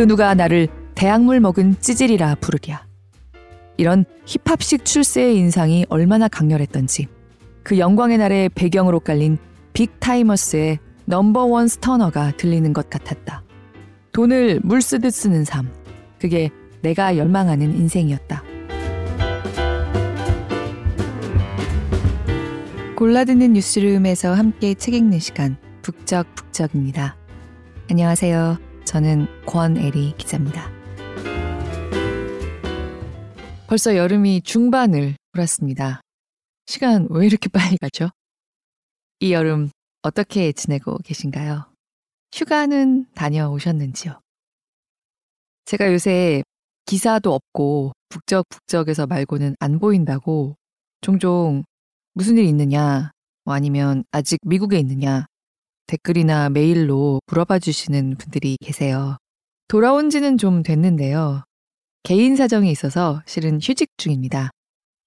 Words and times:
그 0.00 0.06
누가 0.06 0.32
나를 0.32 0.66
대학물 0.94 1.40
먹은 1.40 1.76
찌질이라 1.78 2.36
부르랴. 2.36 2.86
이런 3.76 4.06
힙합식 4.24 4.86
출세의 4.86 5.36
인상이 5.36 5.84
얼마나 5.90 6.26
강렬했던지 6.26 7.06
그 7.62 7.78
영광의 7.78 8.16
날의 8.16 8.48
배경으로 8.48 9.00
깔린 9.00 9.36
빅타이머스의 9.74 10.78
넘버원 11.04 11.68
스터너가 11.68 12.32
들리는 12.38 12.72
것 12.72 12.88
같았다. 12.88 13.42
돈을 14.12 14.60
물 14.64 14.80
쓰듯 14.80 15.12
쓰는 15.12 15.44
삶. 15.44 15.70
그게 16.18 16.48
내가 16.80 17.18
열망하는 17.18 17.76
인생이었다. 17.76 18.42
골라듣는 22.96 23.52
뉴스룸에서 23.52 24.32
함께 24.32 24.72
책 24.72 24.94
읽는 24.94 25.18
시간 25.18 25.58
북적북적입니다. 25.82 27.18
안녕하세요. 27.90 28.69
저는 28.90 29.28
권애리 29.46 30.16
기자입니다. 30.18 30.68
벌써 33.68 33.94
여름이 33.94 34.42
중반을 34.42 35.14
돌았습니다. 35.32 36.00
시간 36.66 37.06
왜 37.08 37.24
이렇게 37.24 37.48
빨리 37.48 37.76
가죠? 37.76 38.08
이 39.20 39.32
여름 39.32 39.70
어떻게 40.02 40.50
지내고 40.50 40.98
계신가요? 41.04 41.72
휴가는 42.34 43.06
다녀오셨는지요? 43.14 44.18
제가 45.66 45.92
요새 45.92 46.42
기사도 46.84 47.32
없고 47.32 47.92
북적북적에서 48.08 49.06
말고는 49.06 49.54
안 49.60 49.78
보인다고 49.78 50.56
종종 51.00 51.62
무슨 52.14 52.38
일 52.38 52.44
있느냐, 52.46 53.12
뭐 53.44 53.54
아니면 53.54 54.02
아직 54.10 54.40
미국에 54.44 54.80
있느냐, 54.80 55.26
댓글이나 55.90 56.50
메일로 56.50 57.20
물어봐 57.26 57.58
주시는 57.58 58.14
분들이 58.16 58.56
계세요. 58.60 59.16
돌아온 59.66 60.08
지는 60.08 60.38
좀 60.38 60.62
됐는데요. 60.62 61.42
개인 62.04 62.36
사정이 62.36 62.70
있어서 62.70 63.22
실은 63.26 63.58
휴직 63.60 63.88
중입니다. 63.96 64.50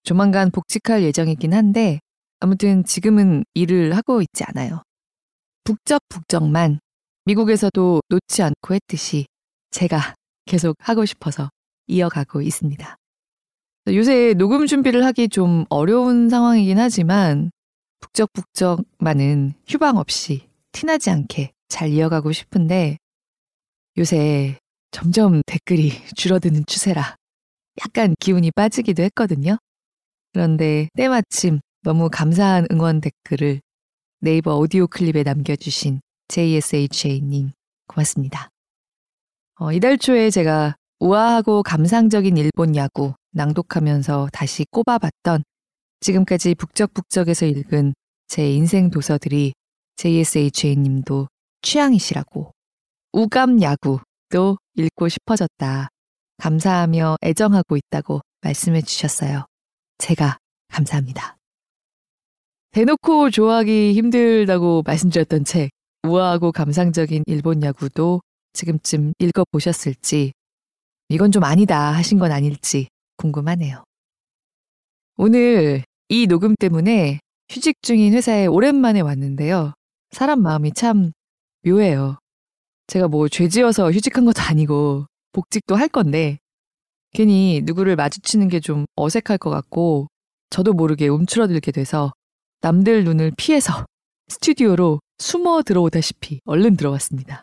조만간 0.03 0.51
복직할 0.51 1.03
예정이긴 1.03 1.53
한데 1.53 2.01
아무튼 2.41 2.83
지금은 2.83 3.45
일을 3.53 3.95
하고 3.95 4.21
있지 4.21 4.43
않아요. 4.43 4.83
북적북적만 5.63 6.79
미국에서도 7.25 8.01
놓지 8.09 8.43
않고 8.43 8.73
했듯이 8.73 9.25
제가 9.71 10.15
계속 10.45 10.75
하고 10.79 11.05
싶어서 11.05 11.49
이어가고 11.87 12.41
있습니다. 12.41 12.97
요새 13.87 14.33
녹음 14.33 14.67
준비를 14.67 15.05
하기 15.05 15.29
좀 15.29 15.63
어려운 15.69 16.27
상황이긴 16.27 16.77
하지만 16.77 17.51
북적북적만은 18.01 19.53
휴방 19.65 19.95
없이 19.95 20.52
티나지 20.73 21.09
않게 21.09 21.53
잘 21.69 21.89
이어가고 21.89 22.33
싶은데 22.33 22.97
요새 23.97 24.57
점점 24.91 25.41
댓글이 25.45 25.91
줄어드는 26.17 26.65
추세라 26.65 27.15
약간 27.83 28.15
기운이 28.19 28.51
빠지기도 28.51 29.01
했거든요. 29.03 29.57
그런데 30.33 30.89
때마침 30.95 31.59
너무 31.81 32.09
감사한 32.09 32.67
응원 32.71 33.01
댓글을 33.01 33.61
네이버 34.19 34.57
오디오 34.57 34.87
클립에 34.87 35.23
남겨주신 35.23 36.01
JSHA님 36.27 37.51
고맙습니다. 37.87 38.49
어, 39.59 39.71
이달 39.71 39.97
초에 39.97 40.29
제가 40.29 40.75
우아하고 40.99 41.63
감상적인 41.63 42.37
일본 42.37 42.75
야구 42.75 43.13
낭독하면서 43.31 44.29
다시 44.31 44.65
꼽아봤던 44.71 45.43
지금까지 45.99 46.55
북적북적에서 46.55 47.45
읽은 47.45 47.93
제 48.27 48.51
인생 48.51 48.89
도서들이 48.89 49.53
JSHA님도 49.95 51.27
취향이시라고 51.61 52.51
우감 53.13 53.61
야구도 53.61 54.57
읽고 54.75 55.09
싶어졌다. 55.09 55.89
감사하며 56.37 57.17
애정하고 57.23 57.77
있다고 57.77 58.21
말씀해 58.41 58.81
주셨어요. 58.81 59.45
제가 59.99 60.37
감사합니다. 60.69 61.37
대놓고 62.71 63.29
좋아하기 63.29 63.93
힘들다고 63.93 64.81
말씀드렸던 64.85 65.45
책, 65.45 65.69
우아하고 66.01 66.51
감상적인 66.51 67.23
일본 67.27 67.61
야구도 67.61 68.21
지금쯤 68.53 69.13
읽어보셨을지, 69.19 70.33
이건 71.09 71.31
좀 71.31 71.43
아니다 71.43 71.91
하신 71.93 72.17
건 72.17 72.31
아닐지 72.31 72.87
궁금하네요. 73.17 73.83
오늘 75.17 75.83
이 76.09 76.25
녹음 76.25 76.55
때문에 76.55 77.19
휴직 77.49 77.77
중인 77.83 78.13
회사에 78.13 78.47
오랜만에 78.47 79.01
왔는데요. 79.01 79.73
사람 80.13 80.41
마음이 80.41 80.71
참 80.73 81.11
묘해요. 81.65 82.17
제가 82.87 83.07
뭐 83.07 83.27
죄지어서 83.27 83.91
휴직한 83.91 84.25
것도 84.25 84.41
아니고 84.41 85.05
복직도 85.31 85.75
할 85.75 85.87
건데 85.89 86.37
괜히 87.13 87.61
누구를 87.63 87.95
마주치는 87.95 88.49
게 88.49 88.59
좀 88.59 88.85
어색할 88.95 89.37
것 89.37 89.49
같고 89.49 90.07
저도 90.49 90.73
모르게 90.73 91.07
움츠러들게 91.07 91.71
돼서 91.71 92.11
남들 92.61 93.03
눈을 93.03 93.31
피해서 93.37 93.85
스튜디오로 94.27 94.99
숨어 95.17 95.63
들어오다시피 95.63 96.41
얼른 96.45 96.77
들어왔습니다. 96.77 97.41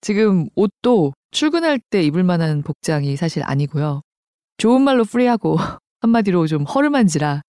지금 0.00 0.48
옷도 0.54 1.12
출근할 1.30 1.80
때 1.90 2.02
입을 2.02 2.24
만한 2.24 2.62
복장이 2.62 3.16
사실 3.16 3.42
아니고요. 3.44 4.02
좋은 4.58 4.82
말로 4.82 5.04
프리하고 5.04 5.56
한마디로 6.00 6.46
좀 6.46 6.64
허름한지라 6.64 7.42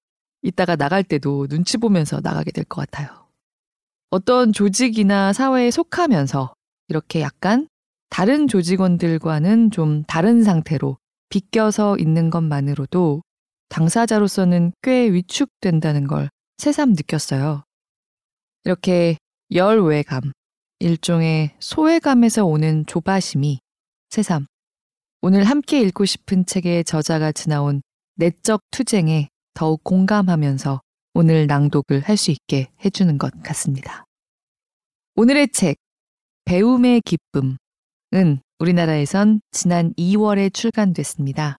이따가 0.44 0.76
나갈 0.76 1.04
때도 1.04 1.48
눈치 1.48 1.78
보면서 1.78 2.20
나가게 2.24 2.52
될 2.52 2.64
것 2.66 2.82
같아요. 2.90 3.25
어떤 4.10 4.54
조직이나 4.54 5.34
사회에 5.34 5.72
속하면서 5.72 6.54
이렇게 6.88 7.22
약간 7.22 7.68
다른 8.10 8.48
조직원들과는 8.48 9.72
좀 9.72 10.04
다른 10.04 10.44
상태로 10.44 10.98
비껴서 11.30 11.98
있는 11.98 12.30
것만으로도 12.30 13.22
당사자로서는 13.70 14.72
꽤 14.82 15.12
위축된다는 15.12 16.08
걸 16.08 16.30
새삼 16.58 16.92
느꼈어요. 16.92 17.64
이렇게 18.64 19.18
열외감, 19.52 20.32
일종의 20.80 21.56
소외감에서 21.60 22.46
오는 22.46 22.86
조바심이 22.86 23.60
새삼 24.10 24.46
오늘 25.22 25.44
함께 25.44 25.82
읽고 25.82 26.06
싶은 26.06 26.46
책의 26.46 26.84
저자가 26.84 27.32
지나온 27.32 27.82
내적 28.16 28.62
투쟁에 28.72 29.30
더욱 29.54 29.84
공감하면서 29.84 30.82
오늘 31.18 31.48
낭독을 31.48 32.02
할 32.02 32.18
수 32.18 32.30
있게 32.32 32.68
해주는 32.84 33.18
것 33.18 33.32
같습니다. 33.42 34.04
오늘의 35.16 35.48
책, 35.54 35.78
배움의 36.44 37.04
기쁨은 37.06 38.42
우리나라에선 38.60 39.40
지난 39.52 39.94
2월에 39.94 40.54
출간됐습니다. 40.54 41.56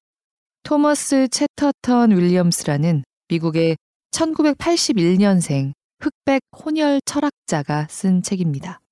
토머스 0.63 1.29
채터턴 1.29 2.11
윌리엄스라는 2.11 3.03
미국의 3.29 3.79
1981년생 4.11 5.73
흑백 6.01 6.43
혼혈 6.53 7.01
철학자가 7.07 7.87
쓴 7.89 8.21
책입니다. 8.21 8.83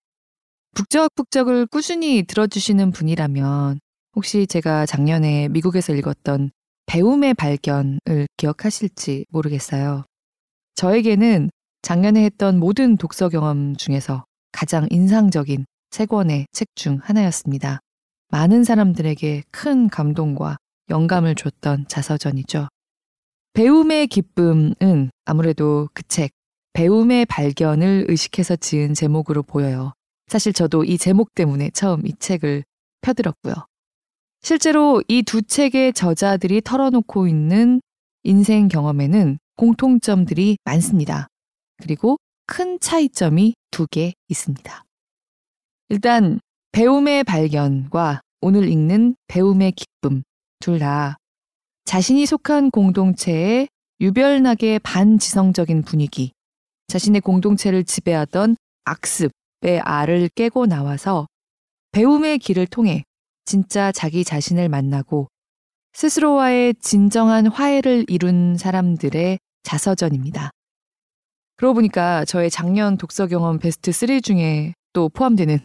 북적북적을 0.74 1.66
꾸준히 1.66 2.22
들어주시는 2.22 2.90
분이라면 2.92 3.80
혹시 4.16 4.46
제가 4.46 4.86
작년에 4.86 5.48
미국에서 5.48 5.94
읽었던 5.94 6.52
배움의 6.86 7.34
발견을 7.34 8.28
기억하실지 8.38 9.26
모르겠어요. 9.28 10.04
저에게는 10.74 11.50
작년에 11.82 12.24
했던 12.24 12.58
모든 12.58 12.96
독서 12.96 13.28
경험 13.28 13.76
중에서 13.76 14.24
가장 14.52 14.86
인상적인 14.90 15.66
세 15.90 16.06
권의 16.06 16.46
책 16.52 16.68
중 16.74 16.98
하나였습니다. 17.02 17.80
많은 18.30 18.64
사람들에게 18.64 19.44
큰 19.50 19.88
감동과 19.88 20.56
영감을 20.90 21.34
줬던 21.36 21.86
자서전이죠. 21.88 22.68
배움의 23.52 24.08
기쁨은 24.08 25.10
아무래도 25.24 25.88
그 25.94 26.02
책, 26.08 26.32
배움의 26.72 27.26
발견을 27.26 28.06
의식해서 28.08 28.56
지은 28.56 28.94
제목으로 28.94 29.44
보여요. 29.44 29.92
사실 30.26 30.52
저도 30.52 30.82
이 30.82 30.98
제목 30.98 31.32
때문에 31.34 31.70
처음 31.70 32.04
이 32.06 32.12
책을 32.18 32.64
펴들었고요. 33.02 33.54
실제로 34.42 35.02
이 35.06 35.22
두 35.22 35.42
책의 35.42 35.92
저자들이 35.92 36.60
털어놓고 36.62 37.28
있는 37.28 37.80
인생 38.24 38.66
경험에는 38.68 39.38
공통점들이 39.56 40.58
많습니다. 40.64 41.28
그리고 41.82 42.16
큰 42.46 42.78
차이점이 42.80 43.54
두 43.70 43.86
개 43.86 44.12
있습니다. 44.28 44.84
일단 45.88 46.40
배움의 46.72 47.24
발견과 47.24 48.20
오늘 48.40 48.68
읽는 48.68 49.16
배움의 49.28 49.72
기쁨 49.72 50.22
둘 50.60 50.78
다 50.78 51.16
자신이 51.84 52.26
속한 52.26 52.70
공동체의 52.70 53.68
유별나게 54.00 54.78
반지성적인 54.80 55.82
분위기, 55.82 56.32
자신의 56.88 57.20
공동체를 57.20 57.84
지배하던 57.84 58.56
악습의 58.84 59.80
알을 59.82 60.30
깨고 60.34 60.66
나와서 60.66 61.26
배움의 61.92 62.38
길을 62.38 62.66
통해 62.66 63.04
진짜 63.44 63.92
자기 63.92 64.24
자신을 64.24 64.68
만나고 64.68 65.28
스스로와의 65.92 66.74
진정한 66.80 67.46
화해를 67.46 68.06
이룬 68.08 68.56
사람들의 68.56 69.38
자서전입니다. 69.64 70.50
그러고 71.56 71.74
보니까 71.74 72.24
저의 72.24 72.50
작년 72.50 72.96
독서 72.96 73.26
경험 73.26 73.58
베스트 73.58 73.92
3 73.92 74.20
중에 74.20 74.74
또 74.92 75.08
포함되는 75.08 75.58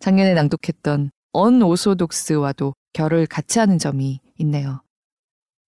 작년에 0.00 0.34
낭독했던 0.34 1.10
언오소독스와도 1.32 2.74
결을 2.92 3.26
같이 3.26 3.58
하는 3.58 3.78
점이 3.78 4.20
있네요. 4.38 4.82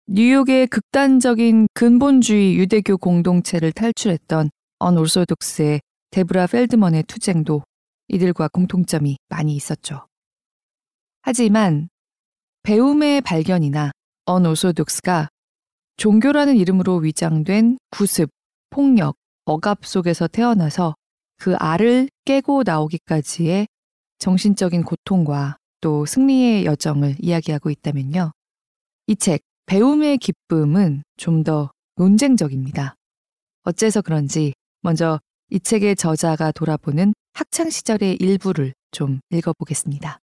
뉴욕의 0.08 0.69
극단적인 0.69 1.69
근본주의 1.75 2.56
유대교 2.56 2.99
공동체를 2.99 3.73
탈출했던 3.73 4.50
언오소독스의 4.79 5.81
데브라 6.11 6.46
펠드먼의 6.46 7.02
투쟁도 7.05 7.62
이들과 8.08 8.49
공통점이 8.49 9.17
많이 9.29 9.56
있었죠. 9.56 10.06
하지만 11.22 11.88
배움의 12.62 13.22
발견이나 13.22 13.90
언오소독스가 14.26 15.29
종교라는 15.96 16.56
이름으로 16.56 16.96
위장된 16.96 17.78
구습, 17.90 18.31
폭력, 18.70 19.16
억압 19.44 19.87
속에서 19.87 20.28
태어나서 20.28 20.94
그 21.38 21.54
알을 21.56 22.08
깨고 22.25 22.62
나오기까지의 22.64 23.66
정신적인 24.19 24.82
고통과 24.84 25.56
또 25.81 26.06
승리의 26.06 26.64
여정을 26.64 27.16
이야기하고 27.20 27.70
있다면요. 27.70 28.32
이 29.06 29.16
책, 29.16 29.43
배움의 29.66 30.19
기쁨은 30.19 31.02
좀 31.16 31.44
더 31.44 31.70
논쟁적입니다. 31.96 32.94
어째서 33.62 34.02
그런지 34.02 34.52
먼저 34.82 35.19
이 35.50 35.58
책의 35.58 35.96
저자가 35.96 36.52
돌아보는 36.52 37.14
학창 37.32 37.70
시절의 37.70 38.16
일부를 38.20 38.75
좀 38.90 39.20
읽어보겠습니다. 39.31 40.19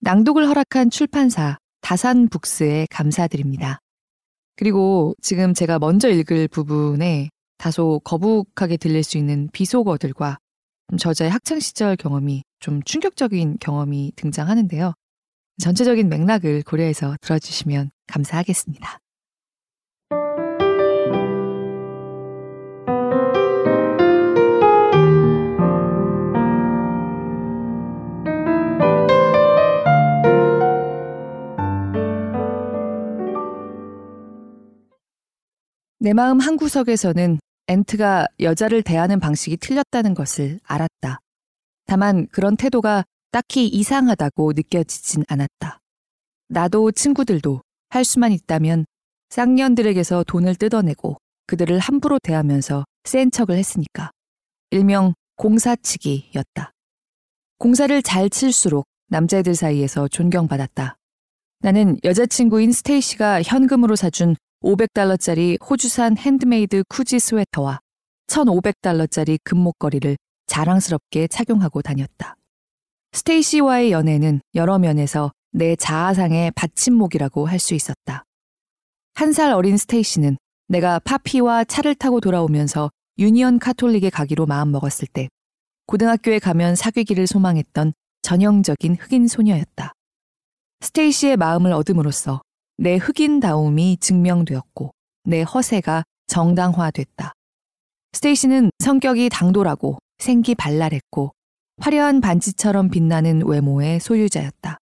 낭독을 0.00 0.46
허락한 0.46 0.90
출판사 0.90 1.58
다산북스에 1.82 2.86
감사드립니다. 2.90 3.78
그리고 4.58 5.14
지금 5.22 5.54
제가 5.54 5.78
먼저 5.78 6.08
읽을 6.08 6.48
부분에 6.48 7.30
다소 7.58 8.00
거북하게 8.02 8.76
들릴 8.76 9.04
수 9.04 9.16
있는 9.16 9.48
비속어들과 9.52 10.38
저자의 10.98 11.30
학창시절 11.30 11.94
경험이 11.94 12.42
좀 12.58 12.82
충격적인 12.82 13.58
경험이 13.60 14.12
등장하는데요. 14.16 14.94
전체적인 15.62 16.08
맥락을 16.08 16.64
고려해서 16.64 17.16
들어주시면 17.20 17.90
감사하겠습니다. 18.08 18.98
내 36.00 36.12
마음 36.12 36.38
한 36.38 36.56
구석에서는 36.56 37.40
엔트가 37.66 38.28
여자를 38.38 38.82
대하는 38.82 39.18
방식이 39.18 39.56
틀렸다는 39.56 40.14
것을 40.14 40.60
알았다. 40.62 41.18
다만 41.86 42.28
그런 42.28 42.56
태도가 42.56 43.04
딱히 43.32 43.66
이상하다고 43.66 44.52
느껴지진 44.52 45.24
않았다. 45.26 45.80
나도 46.48 46.92
친구들도 46.92 47.62
할 47.88 48.04
수만 48.04 48.30
있다면 48.30 48.86
쌍년들에게서 49.30 50.24
돈을 50.24 50.54
뜯어내고 50.54 51.16
그들을 51.46 51.78
함부로 51.78 52.18
대하면서 52.20 52.84
센 53.04 53.30
척을 53.30 53.56
했으니까. 53.56 54.12
일명 54.70 55.14
공사치기였다. 55.36 56.70
공사를 57.58 58.02
잘 58.02 58.30
칠수록 58.30 58.84
남자애들 59.08 59.56
사이에서 59.56 60.06
존경받았다. 60.06 60.96
나는 61.60 61.98
여자친구인 62.04 62.70
스테이시가 62.70 63.42
현금으로 63.42 63.96
사준 63.96 64.36
500달러짜리 64.62 65.56
호주산 65.68 66.16
핸드메이드 66.18 66.84
쿠지 66.88 67.20
스웨터와 67.20 67.78
1,500달러짜리 68.26 69.38
금목걸이를 69.44 70.16
자랑스럽게 70.46 71.28
착용하고 71.28 71.82
다녔다. 71.82 72.34
스테이시와의 73.12 73.92
연애는 73.92 74.40
여러 74.54 74.78
면에서 74.78 75.32
내 75.52 75.76
자아상의 75.76 76.50
받침목이라고 76.52 77.46
할 77.46 77.58
수 77.58 77.74
있었다. 77.74 78.24
한 79.14 79.32
살 79.32 79.52
어린 79.52 79.76
스테이시는 79.76 80.36
내가 80.68 80.98
파피와 81.00 81.64
차를 81.64 81.94
타고 81.94 82.20
돌아오면서 82.20 82.90
유니언 83.18 83.58
카톨릭에 83.58 84.10
가기로 84.10 84.46
마음먹었을 84.46 85.08
때 85.08 85.28
고등학교에 85.86 86.38
가면 86.38 86.76
사귀기를 86.76 87.26
소망했던 87.26 87.92
전형적인 88.22 88.96
흑인 89.00 89.26
소녀였다. 89.26 89.92
스테이시의 90.80 91.36
마음을 91.36 91.72
얻음으로써 91.72 92.42
내 92.80 92.96
흑인다움이 92.96 93.96
증명되었고 94.00 94.92
내 95.24 95.42
허세가 95.42 96.04
정당화됐다. 96.28 97.32
스테이시는 98.12 98.70
성격이 98.78 99.28
당돌하고 99.30 99.98
생기 100.18 100.54
발랄했고 100.54 101.32
화려한 101.80 102.20
반지처럼 102.20 102.88
빛나는 102.88 103.42
외모의 103.46 103.98
소유자였다. 103.98 104.78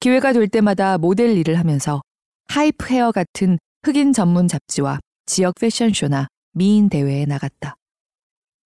기회가 0.00 0.34
될 0.34 0.48
때마다 0.48 0.98
모델 0.98 1.36
일을 1.36 1.58
하면서 1.58 2.02
하이프 2.48 2.92
헤어 2.92 3.10
같은 3.10 3.58
흑인 3.84 4.12
전문 4.12 4.46
잡지와 4.46 5.00
지역 5.24 5.54
패션쇼나 5.60 6.28
미인 6.52 6.90
대회에 6.90 7.24
나갔다. 7.24 7.74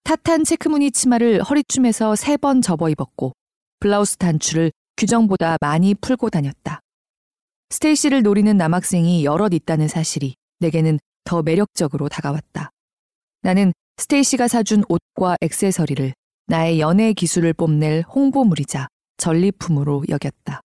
탓한 0.04 0.42
체크무늬 0.44 0.90
치마를 0.90 1.42
허리춤에서 1.42 2.16
세 2.16 2.36
번 2.36 2.60
접어 2.60 2.88
입었고 2.88 3.32
블라우스 3.78 4.16
단추를 4.16 4.72
규정보다 4.96 5.58
많이 5.60 5.94
풀고 5.94 6.30
다녔다. 6.30 6.80
스테이시를 7.72 8.22
노리는 8.22 8.54
남학생이 8.54 9.24
여럿 9.24 9.54
있다는 9.54 9.88
사실이 9.88 10.34
내게는 10.60 10.98
더 11.24 11.42
매력적으로 11.42 12.10
다가왔다. 12.10 12.70
나는 13.40 13.72
스테이시가 13.96 14.46
사준 14.46 14.84
옷과 14.90 15.36
액세서리를 15.40 16.12
나의 16.48 16.80
연애 16.80 17.14
기술을 17.14 17.54
뽐낼 17.54 18.02
홍보물이자 18.02 18.88
전리품으로 19.16 20.04
여겼다. 20.10 20.60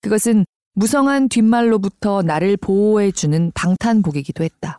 그것은 0.00 0.44
무성한 0.74 1.28
뒷말로부터 1.28 2.22
나를 2.22 2.56
보호해주는 2.56 3.52
방탄복이기도 3.54 4.42
했다. 4.42 4.76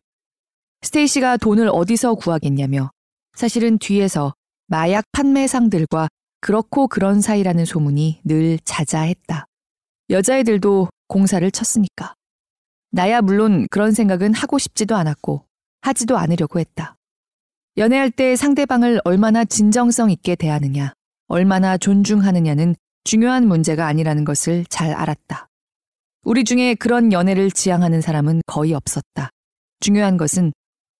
스테이시가 0.81 1.37
돈을 1.37 1.69
어디서 1.71 2.15
구하겠냐며 2.15 2.91
사실은 3.33 3.77
뒤에서 3.77 4.33
마약 4.67 5.05
판매상들과 5.13 6.09
그렇고 6.41 6.89
그런 6.89 7.21
사이라는 7.21 7.63
소문이 7.63 8.21
늘 8.25 8.59
자자했다. 8.65 9.45
여자애들도 10.09 10.89
공사를 11.09 11.51
쳤으니까. 11.51 12.13
나야 12.91 13.21
물론 13.21 13.67
그런 13.69 13.91
생각은 13.91 14.33
하고 14.33 14.57
싶지도 14.57 14.95
않았고 14.95 15.45
하지도 15.81 16.17
않으려고 16.17 16.59
했다. 16.59 16.95
연애할 17.77 18.11
때 18.11 18.35
상대방을 18.35 19.01
얼마나 19.03 19.43
진정성 19.43 20.11
있게 20.11 20.35
대하느냐, 20.35 20.93
얼마나 21.27 21.77
존중하느냐는 21.77 22.75
중요한 23.03 23.47
문제가 23.47 23.87
아니라는 23.87 24.25
것을 24.25 24.65
잘 24.65 24.93
알았다. 24.93 25.47
우리 26.23 26.43
중에 26.43 26.75
그런 26.75 27.11
연애를 27.11 27.51
지향하는 27.51 28.01
사람은 28.01 28.41
거의 28.45 28.73
없었다. 28.73 29.29
중요한 29.79 30.17
것은 30.17 30.51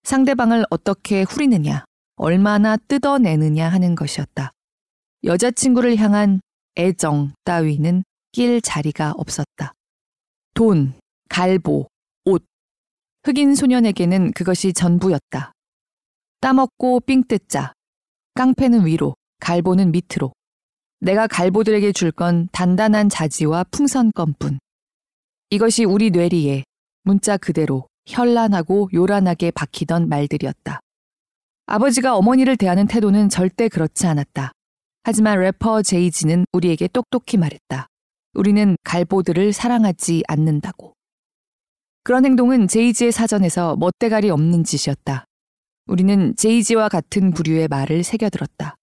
상대방을 0.04 0.64
어떻게 0.70 1.22
후리느냐, 1.22 1.84
얼마나 2.16 2.76
뜯어내느냐 2.76 3.68
하는 3.68 3.94
것이었다. 3.94 4.52
여자친구를 5.24 5.96
향한 5.96 6.40
애정 6.76 7.32
따위는 7.44 8.04
낄 8.32 8.62
자리가 8.62 9.12
없었다. 9.16 9.74
돈, 10.54 10.94
갈보, 11.28 11.86
옷. 12.26 12.44
흑인 13.24 13.54
소년에게는 13.54 14.32
그것이 14.32 14.72
전부였다. 14.72 15.52
따먹고 16.40 17.00
삥 17.00 17.22
뜯자. 17.28 17.72
깡패는 18.34 18.86
위로, 18.86 19.14
갈보는 19.40 19.92
밑으로. 19.92 20.32
내가 21.00 21.26
갈보들에게 21.26 21.92
줄 21.92 22.12
건 22.12 22.48
단단한 22.52 23.08
자지와 23.08 23.64
풍선껌뿐. 23.70 24.58
이것이 25.50 25.84
우리 25.84 26.10
뇌리에 26.10 26.64
문자 27.02 27.36
그대로 27.36 27.86
현란하고 28.06 28.90
요란하게 28.92 29.52
박히던 29.52 30.08
말들이었다. 30.08 30.80
아버지가 31.66 32.16
어머니를 32.16 32.56
대하는 32.56 32.86
태도는 32.86 33.28
절대 33.28 33.68
그렇지 33.68 34.06
않았다. 34.06 34.52
하지만 35.04 35.38
래퍼 35.38 35.82
제이지는 35.82 36.44
우리에게 36.52 36.88
똑똑히 36.88 37.36
말했다. 37.38 37.86
우리는 38.34 38.76
갈보들을 38.84 39.52
사랑하지 39.52 40.22
않는다고. 40.28 40.94
그런 42.02 42.24
행동은 42.24 42.68
제이지의 42.68 43.12
사전에서 43.12 43.76
멋대가리 43.76 44.30
없는 44.30 44.64
짓이었다. 44.64 45.24
우리는 45.86 46.34
제이지와 46.36 46.88
같은 46.88 47.32
부류의 47.32 47.68
말을 47.68 48.04
새겨들었다. 48.04 48.76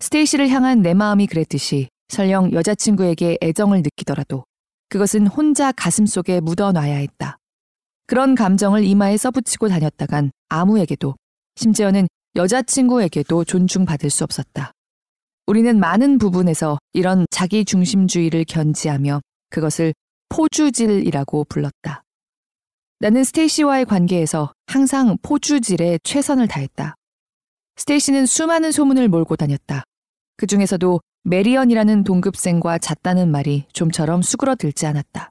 스테이시를 0.00 0.48
향한 0.48 0.82
내 0.82 0.92
마음이 0.92 1.26
그랬듯이 1.26 1.88
설령 2.08 2.52
여자친구에게 2.52 3.38
애정을 3.42 3.82
느끼더라도 3.82 4.44
그것은 4.88 5.26
혼자 5.26 5.72
가슴 5.72 6.06
속에 6.06 6.40
묻어놔야 6.40 6.96
했다. 6.96 7.38
그런 8.06 8.34
감정을 8.34 8.84
이마에 8.84 9.16
써붙이고 9.16 9.68
다녔다간 9.68 10.30
아무에게도 10.48 11.16
심지어는 11.56 12.06
여자친구에게도 12.36 13.44
존중받을 13.44 14.10
수 14.10 14.24
없었다. 14.24 14.72
우리는 15.46 15.78
많은 15.78 16.18
부분에서 16.18 16.78
이런 16.92 17.24
자기 17.30 17.64
중심주의를 17.64 18.44
견지하며 18.48 19.20
그것을 19.50 19.94
포주질이라고 20.28 21.44
불렀다. 21.44 22.02
나는 22.98 23.22
스테이시와의 23.22 23.84
관계에서 23.84 24.52
항상 24.66 25.16
포주질에 25.22 26.00
최선을 26.02 26.48
다했다. 26.48 26.96
스테이시는 27.76 28.26
수많은 28.26 28.72
소문을 28.72 29.08
몰고 29.08 29.36
다녔다. 29.36 29.84
그 30.36 30.46
중에서도 30.46 31.00
메리언이라는 31.22 32.02
동급생과 32.02 32.78
잤다는 32.78 33.30
말이 33.30 33.66
좀처럼 33.72 34.22
수그러들지 34.22 34.86
않았다. 34.86 35.30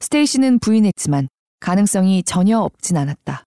스테이시는 0.00 0.58
부인했지만 0.58 1.28
가능성이 1.60 2.24
전혀 2.24 2.58
없진 2.58 2.96
않았다. 2.96 3.44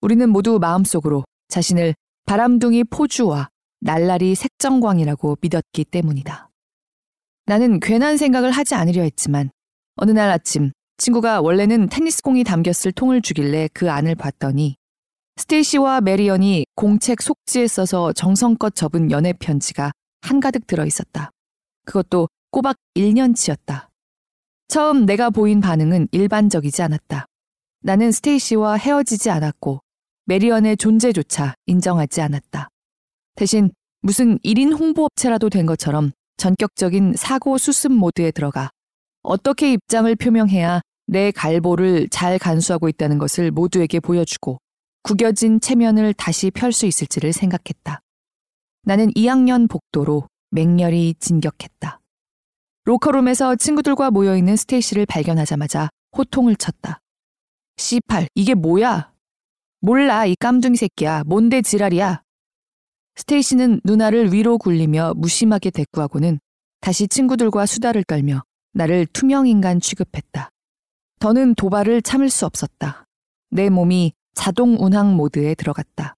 우리는 0.00 0.28
모두 0.28 0.58
마음속으로 0.58 1.24
자신을 1.48 1.94
바람둥이 2.26 2.84
포주와 2.84 3.48
날라리 3.80 4.34
색정광이라고 4.34 5.38
믿었기 5.40 5.84
때문이다. 5.84 6.50
나는 7.46 7.80
괜한 7.80 8.16
생각을 8.16 8.50
하지 8.50 8.74
않으려 8.74 9.02
했지만 9.02 9.50
어느 9.96 10.10
날 10.10 10.30
아침 10.30 10.70
친구가 10.98 11.40
원래는 11.40 11.88
테니스공이 11.88 12.44
담겼을 12.44 12.92
통을 12.92 13.22
주길래 13.22 13.68
그 13.72 13.90
안을 13.90 14.14
봤더니 14.14 14.76
스테이시와 15.36 16.02
메리언이 16.02 16.66
공책 16.74 17.22
속지에 17.22 17.66
써서 17.66 18.12
정성껏 18.12 18.74
접은 18.74 19.10
연애 19.10 19.32
편지가 19.32 19.92
한가득 20.20 20.66
들어 20.66 20.84
있었다. 20.84 21.30
그것도 21.86 22.28
꼬박 22.50 22.76
1년치였다. 22.94 23.88
처음 24.68 25.06
내가 25.06 25.30
보인 25.30 25.60
반응은 25.60 26.08
일반적이지 26.12 26.82
않았다. 26.82 27.26
나는 27.82 28.12
스테이시와 28.12 28.74
헤어지지 28.74 29.30
않았고 29.30 29.80
메리언의 30.26 30.76
존재조차 30.76 31.54
인정하지 31.66 32.20
않았다. 32.20 32.68
대신 33.36 33.70
무슨 34.02 34.38
1인 34.38 34.78
홍보업체라도 34.78 35.50
된 35.50 35.66
것처럼 35.66 36.12
전격적인 36.36 37.14
사고 37.16 37.58
수습 37.58 37.92
모드에 37.92 38.30
들어가 38.30 38.70
어떻게 39.22 39.72
입장을 39.72 40.14
표명해야 40.16 40.80
내 41.06 41.30
갈보를 41.30 42.08
잘 42.08 42.38
간수하고 42.38 42.88
있다는 42.88 43.18
것을 43.18 43.50
모두에게 43.50 44.00
보여주고 44.00 44.58
구겨진 45.02 45.60
체면을 45.60 46.14
다시 46.14 46.50
펼 46.50 46.72
수 46.72 46.86
있을지를 46.86 47.32
생각했다. 47.32 48.00
나는 48.82 49.10
2학년 49.12 49.68
복도로 49.68 50.26
맹렬히 50.50 51.14
진격했다. 51.18 52.00
로커룸에서 52.84 53.56
친구들과 53.56 54.10
모여있는 54.10 54.56
스테이시를 54.56 55.06
발견하자마자 55.06 55.90
호통을 56.16 56.56
쳤다. 56.56 57.00
C8, 57.76 58.26
이게 58.34 58.54
뭐야? 58.54 59.12
몰라, 59.80 60.26
이 60.26 60.34
깜둥이 60.38 60.76
새끼야. 60.76 61.24
뭔데 61.26 61.62
지랄이야? 61.62 62.22
스테이시는 63.20 63.82
누나를 63.84 64.32
위로 64.32 64.56
굴리며 64.56 65.12
무심하게 65.16 65.68
대꾸하고는 65.70 66.40
다시 66.80 67.06
친구들과 67.06 67.66
수다를 67.66 68.02
떨며 68.02 68.42
나를 68.72 69.06
투명인간 69.12 69.80
취급했다. 69.80 70.48
더는 71.18 71.54
도발을 71.54 72.00
참을 72.00 72.30
수 72.30 72.46
없었다. 72.46 73.04
내 73.50 73.68
몸이 73.68 74.14
자동 74.34 74.76
운항 74.80 75.16
모드에 75.16 75.54
들어갔다. 75.54 76.14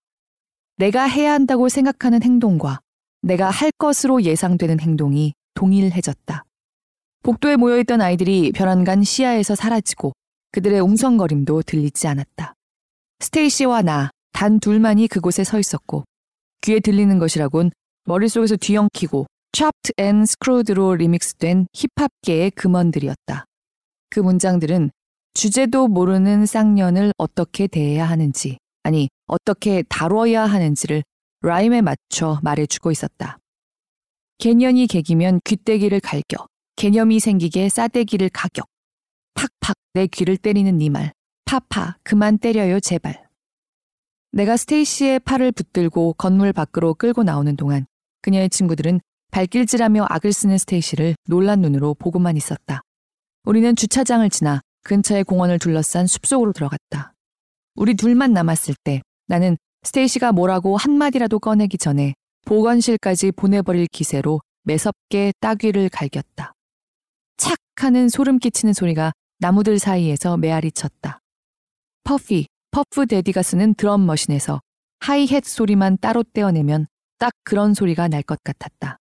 내가 0.77 1.03
해야 1.05 1.33
한다고 1.33 1.69
생각하는 1.69 2.23
행동과 2.23 2.79
내가 3.23 3.51
할 3.51 3.73
것으로 3.77 4.23
예상되는 4.23 4.79
행동이 4.79 5.35
동일해졌다. 5.55 6.45
복도에 7.25 7.57
모여있던 7.57 8.01
아이들이 8.01 8.53
벼랑간 8.53 9.03
시야에서 9.03 9.57
사라지고 9.57 10.13
그들의 10.53 10.79
웅성거림도 10.79 11.63
들리지 11.63 12.07
않았다. 12.07 12.55
스테이시와 13.19 13.83
나, 13.83 14.11
단 14.33 14.61
둘만이 14.61 15.09
그곳에 15.09 15.43
서 15.43 15.59
있었고 15.59 16.05
귀에 16.63 16.81
들리는 16.81 17.19
것이라곤 17.19 17.71
머릿속에서 18.05 18.57
뒤엉키고 18.57 19.27
Chopped 19.55 19.93
and 20.01 20.23
Screwed로 20.23 20.95
리믹스된 20.95 21.67
힙합계의 21.75 22.53
금원들이었다. 22.53 23.45
그 24.11 24.21
문장들은 24.21 24.91
주제도 25.35 25.89
모르는 25.89 26.47
쌍년을 26.47 27.13
어떻게 27.19 27.67
대해야 27.67 28.09
하는지, 28.09 28.59
아니, 28.83 29.09
어떻게 29.27 29.83
다뤄야 29.83 30.45
하는지를 30.45 31.03
라임에 31.41 31.81
맞춰 31.81 32.39
말해주고 32.43 32.91
있었다. 32.91 33.39
개년이 34.39 34.87
개기면 34.87 35.41
귀때기를 35.45 36.01
갈겨, 36.01 36.47
개념이 36.77 37.21
생기게 37.21 37.69
싸대기를 37.69 38.31
가격. 38.31 38.67
팍팍 39.35 39.77
내 39.95 40.07
귀를 40.07 40.37
때리는 40.37 40.77
네 40.79 40.89
말. 40.89 41.13
파파, 41.45 41.97
그만 42.03 42.39
때려요, 42.39 42.81
제발. 42.81 43.22
내가 44.33 44.57
스테이시의 44.57 45.21
팔을 45.21 45.53
붙들고 45.53 46.15
건물 46.15 46.55
밖으로 46.55 46.95
끌고 46.95 47.23
나오는 47.23 47.55
동안 47.55 47.87
그녀의 48.23 48.49
친구들은 48.49 49.01
발길질하며 49.31 50.07
악을 50.09 50.33
쓰는 50.33 50.57
스테이시를 50.57 51.15
놀란 51.29 51.61
눈으로 51.61 51.95
보고만 51.95 52.37
있었다. 52.37 52.81
우리는 53.45 53.77
주차장을 53.77 54.29
지나 54.31 54.61
근처의 54.85 55.25
공원을 55.25 55.59
둘러싼 55.59 56.07
숲속으로 56.07 56.53
들어갔다. 56.53 57.13
우리 57.75 57.95
둘만 57.95 58.33
남았을 58.33 58.75
때 58.85 59.03
나는 59.27 59.57
스테이시가 59.83 60.33
뭐라고 60.33 60.77
한마디라도 60.77 61.39
꺼내기 61.39 61.77
전에 61.77 62.15
보건실까지 62.47 63.33
보내버릴 63.33 63.87
기세로 63.89 64.41
매섭게 64.63 65.33
따귀를 65.41 65.89
갈겼다. 65.91 66.55
착 67.37 67.59
하는 67.77 68.09
소름 68.09 68.39
끼치는 68.39 68.73
소리가 68.73 69.13
나무들 69.39 69.79
사이에서 69.79 70.37
메아리 70.37 70.73
쳤다. 70.73 71.21
퍼피, 72.05 72.47
퍼프 72.73 73.07
대디가 73.07 73.43
쓰는 73.43 73.75
drum 73.75 74.07
machine에서 74.07 74.63
하이햇 75.01 75.45
소리만 75.45 75.99
따로 76.01 76.23
떼어내면 76.23 76.87
딱 77.19 77.33
그런 77.45 77.75
소리가 77.75 78.09
날 78.09 78.23
것 78.23 78.43
같았다. 78.43 78.97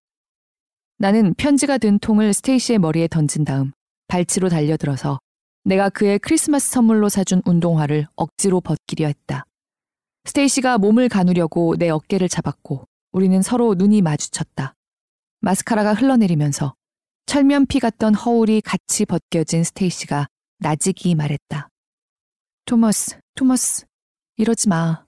나는 0.98 1.32
편지가 1.34 1.78
든 1.78 1.98
통을 1.98 2.34
스테이시의 2.34 2.78
머리에 2.78 3.08
던진 3.08 3.44
다음 3.44 3.72
발치로 4.08 4.50
달려들어서 4.50 5.20
내가 5.64 5.88
그의 5.88 6.18
크리스마스 6.18 6.70
선물로 6.70 7.08
사준 7.08 7.40
운동화를 7.46 8.06
억지로 8.14 8.60
벗기려 8.60 9.06
했다. 9.06 9.44
스테이시가 10.26 10.76
몸을 10.76 11.08
가누려고 11.08 11.74
내 11.76 11.88
어깨를 11.88 12.28
잡았고 12.28 12.84
우리는 13.12 13.40
서로 13.40 13.74
눈이 13.74 14.02
마주쳤다. 14.02 14.74
마스카라가 15.40 15.94
흘러내리면서 15.94 16.74
철면피 17.24 17.80
같던 17.80 18.14
허울이 18.14 18.60
같이 18.60 19.06
벗겨진 19.06 19.64
스테이시가 19.64 20.28
나직이 20.58 21.14
말했다. 21.14 21.68
토머스, 22.66 23.21
토머스, 23.34 23.86
이러지 24.36 24.68
마. 24.68 25.04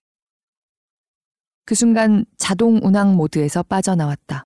그 1.67 1.75
순간 1.75 2.25
자동 2.37 2.81
운항 2.83 3.17
모드에서 3.17 3.63
빠져나왔다. 3.63 4.45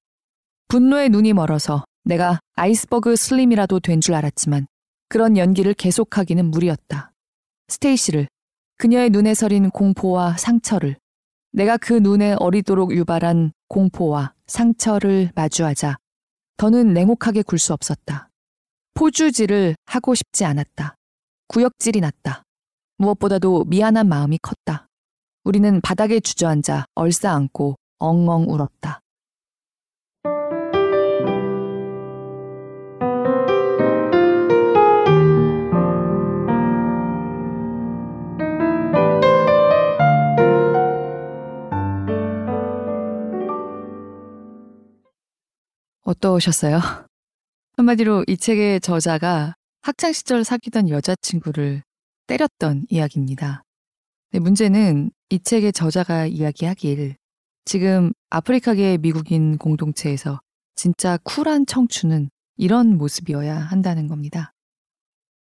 분노에 0.68 1.08
눈이 1.10 1.32
멀어서 1.32 1.84
내가 2.04 2.40
아이스버그 2.54 3.16
슬림이라도 3.16 3.80
된 3.80 4.00
줄 4.00 4.14
알았지만 4.14 4.66
그런 5.08 5.36
연기를 5.36 5.74
계속하기는 5.74 6.44
무리였다. 6.50 7.12
스테이시를, 7.68 8.28
그녀의 8.78 9.10
눈에 9.10 9.34
서린 9.34 9.70
공포와 9.70 10.36
상처를, 10.36 10.96
내가 11.52 11.76
그 11.76 11.94
눈에 11.94 12.34
어리도록 12.38 12.92
유발한 12.94 13.52
공포와 13.68 14.34
상처를 14.46 15.30
마주하자 15.34 15.96
더는 16.56 16.92
냉혹하게 16.92 17.42
굴 17.42 17.58
수 17.58 17.72
없었다. 17.72 18.28
포주질을 18.94 19.76
하고 19.86 20.14
싶지 20.14 20.44
않았다. 20.44 20.94
구역질이 21.48 22.00
났다. 22.00 22.42
무엇보다도 22.98 23.64
미안한 23.64 24.08
마음이 24.08 24.38
컸다. 24.42 24.88
우리는 25.44 25.80
바닥에 25.80 26.18
주저앉아 26.20 26.86
얼싸안고 26.94 27.76
엉엉 28.00 28.50
울었다. 28.50 29.00
어떠셨어요? 46.02 46.80
한마디로 47.76 48.24
이 48.26 48.36
책의 48.36 48.80
저자가 48.80 49.54
학창시절 49.82 50.42
사귀던 50.42 50.88
여자친구를 50.88 51.82
때렸던 52.28 52.86
이야기입니다. 52.88 53.64
네, 54.30 54.38
문제는 54.38 55.10
이 55.30 55.40
책의 55.40 55.72
저자가 55.72 56.26
이야기하길 56.26 57.16
지금 57.64 58.12
아프리카계 58.30 58.98
미국인 58.98 59.58
공동체에서 59.58 60.40
진짜 60.74 61.18
쿨한 61.24 61.66
청춘은 61.66 62.30
이런 62.56 62.96
모습이어야 62.96 63.56
한다는 63.56 64.06
겁니다. 64.06 64.52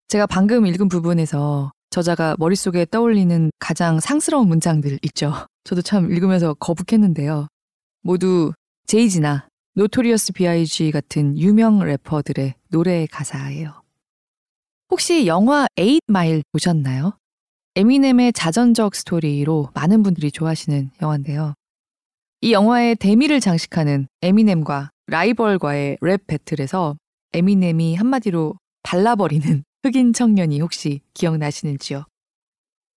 제가 0.07 0.25
방금 0.25 0.65
읽은 0.65 0.87
부분에서 0.87 1.71
저자가 1.89 2.35
머릿속에 2.39 2.85
떠올리는 2.85 3.51
가장 3.59 3.99
상스러운 3.99 4.47
문장들 4.47 4.99
있죠. 5.03 5.33
저도 5.63 5.81
참 5.81 6.11
읽으면서 6.11 6.53
거북했는데요. 6.53 7.47
모두 8.01 8.53
제이지나 8.87 9.47
노토리어스 9.75 10.33
B.I.G. 10.33 10.91
같은 10.91 11.37
유명 11.37 11.79
래퍼들의 11.79 12.55
노래 12.69 13.05
가사예요. 13.05 13.86
혹시 14.89 15.27
영화 15.27 15.67
에잇 15.77 16.01
마일 16.07 16.43
보셨나요? 16.51 17.17
에미넴의 17.75 18.33
자전적 18.33 18.95
스토리로 18.95 19.69
많은 19.73 20.01
분들이 20.01 20.31
좋아하시는 20.31 20.91
영화인데요. 21.01 21.53
이 22.41 22.53
영화의 22.53 22.95
대미를 22.95 23.39
장식하는 23.39 24.07
에미넴과 24.21 24.91
라이벌과의 25.07 25.97
랩 26.01 26.25
배틀에서 26.25 26.95
에미넴이 27.33 27.95
한마디로 27.95 28.55
발라버리는 28.83 29.63
흑인 29.83 30.13
청년이 30.13 30.61
혹시 30.61 31.01
기억나시는지요? 31.13 32.05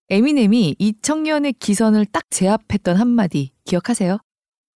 에미넴이 0.09 0.75
이 0.77 0.93
청년의 1.01 1.53
기선을 1.53 2.05
딱 2.05 2.23
제압했던 2.29 2.97
한마디 2.97 3.51
기억하세요? 3.65 4.19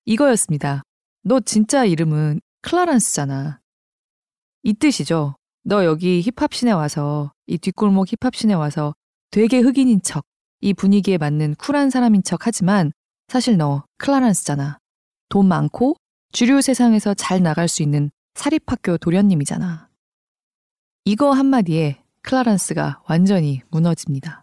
이거였습니다. 0.05 0.83
너 1.23 1.39
진짜 1.41 1.85
이름은 1.85 2.41
클라란스잖아. 2.61 3.59
이 4.63 4.73
뜻이죠. 4.73 5.35
너 5.63 5.85
여기 5.85 6.21
힙합씬에 6.21 6.71
와서 6.71 7.31
이 7.45 7.57
뒷골목 7.57 8.07
힙합씬에 8.07 8.53
와서 8.53 8.93
되게 9.29 9.59
흑인인 9.59 10.01
척, 10.01 10.25
이 10.59 10.73
분위기에 10.73 11.17
맞는 11.17 11.55
쿨한 11.55 11.89
사람인 11.89 12.23
척 12.23 12.47
하지만 12.47 12.91
사실 13.27 13.57
너 13.57 13.83
클라란스잖아. 13.99 14.79
돈 15.29 15.47
많고 15.47 15.95
주류 16.31 16.61
세상에서 16.61 17.13
잘 17.13 17.41
나갈 17.43 17.67
수 17.67 17.83
있는 17.83 18.09
사립학교 18.33 18.97
도련님이잖아. 18.97 19.89
이거 21.05 21.31
한마디에 21.31 22.01
클라란스가 22.23 23.03
완전히 23.07 23.61
무너집니다. 23.69 24.41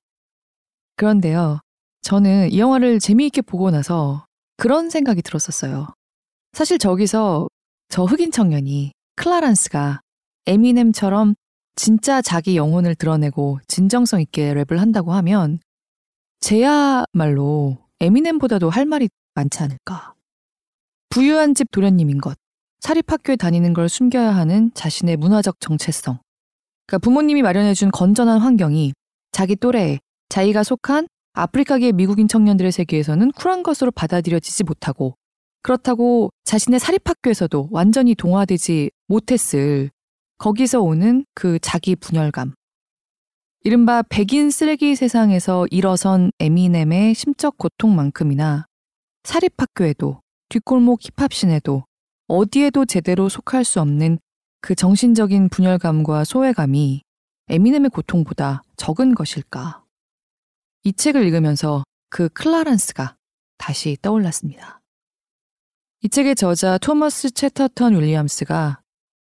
그런데요, 0.96 1.60
저는 2.02 2.52
이 2.52 2.58
영화를 2.58 2.98
재미있게 3.00 3.42
보고 3.42 3.70
나서 3.70 4.26
그런 4.56 4.90
생각이 4.90 5.22
들었었어요. 5.22 5.88
사실 6.52 6.78
저기서 6.78 7.48
저 7.88 8.04
흑인 8.04 8.30
청년이 8.32 8.92
클라란스가 9.16 10.00
에미넴처럼 10.48 11.34
진짜 11.76 12.22
자기 12.22 12.56
영혼을 12.56 12.94
드러내고 12.94 13.58
진정성 13.68 14.22
있게 14.22 14.54
랩을 14.54 14.78
한다고 14.78 15.12
하면 15.12 15.60
제야말로 16.40 17.76
에미넴보다도 18.00 18.70
할 18.70 18.86
말이 18.86 19.10
많지 19.34 19.62
않을까. 19.62 20.14
부유한 21.10 21.54
집 21.54 21.70
도련님인 21.70 22.18
것, 22.18 22.38
사립학교에 22.80 23.36
다니는 23.36 23.74
걸 23.74 23.90
숨겨야 23.90 24.34
하는 24.34 24.70
자신의 24.72 25.18
문화적 25.18 25.60
정체성. 25.60 26.18
그러니까 26.86 27.04
부모님이 27.04 27.42
마련해준 27.42 27.90
건전한 27.90 28.38
환경이 28.40 28.94
자기 29.32 29.54
또래에 29.54 29.98
자기가 30.30 30.62
속한 30.62 31.08
아프리카계 31.34 31.92
미국인 31.92 32.26
청년들의 32.26 32.72
세계에서는 32.72 33.32
쿨한 33.32 33.62
것으로 33.62 33.90
받아들여지지 33.90 34.64
못하고 34.64 35.14
그렇다고 35.62 36.30
자신의 36.44 36.80
사립학교에서도 36.80 37.68
완전히 37.70 38.14
동화되지 38.14 38.90
못했을 39.08 39.90
거기서 40.38 40.80
오는 40.80 41.24
그 41.34 41.58
자기 41.58 41.96
분열감. 41.96 42.54
이른바 43.64 44.02
백인 44.08 44.50
쓰레기 44.50 44.94
세상에서 44.94 45.66
일어선 45.70 46.30
에미넴의 46.38 47.14
심적 47.14 47.58
고통만큼이나 47.58 48.66
사립학교에도 49.24 50.20
뒷골목 50.48 51.00
힙합 51.02 51.37
scene에도 51.37 51.84
어디에도 52.28 52.84
제대로 52.84 53.28
속할 53.28 53.64
수 53.64 53.80
없는 53.80 54.18
그 54.60 54.74
정신적인 54.74 55.48
분열감과 55.48 56.24
소외감이 56.24 57.02
에미넴의 57.48 57.90
고통보다 57.90 58.62
적은 58.76 59.14
것일까? 59.14 59.82
이 60.84 60.92
책을 60.92 61.24
읽으면서 61.24 61.82
그 62.10 62.28
클라란스가 62.28 63.16
다시 63.58 63.96
떠올랐습니다. 64.00 64.80
이 66.02 66.08
책의 66.08 66.36
저자 66.36 66.78
토머스 66.78 67.32
채터턴 67.32 67.94
윌리엄스가 67.94 68.80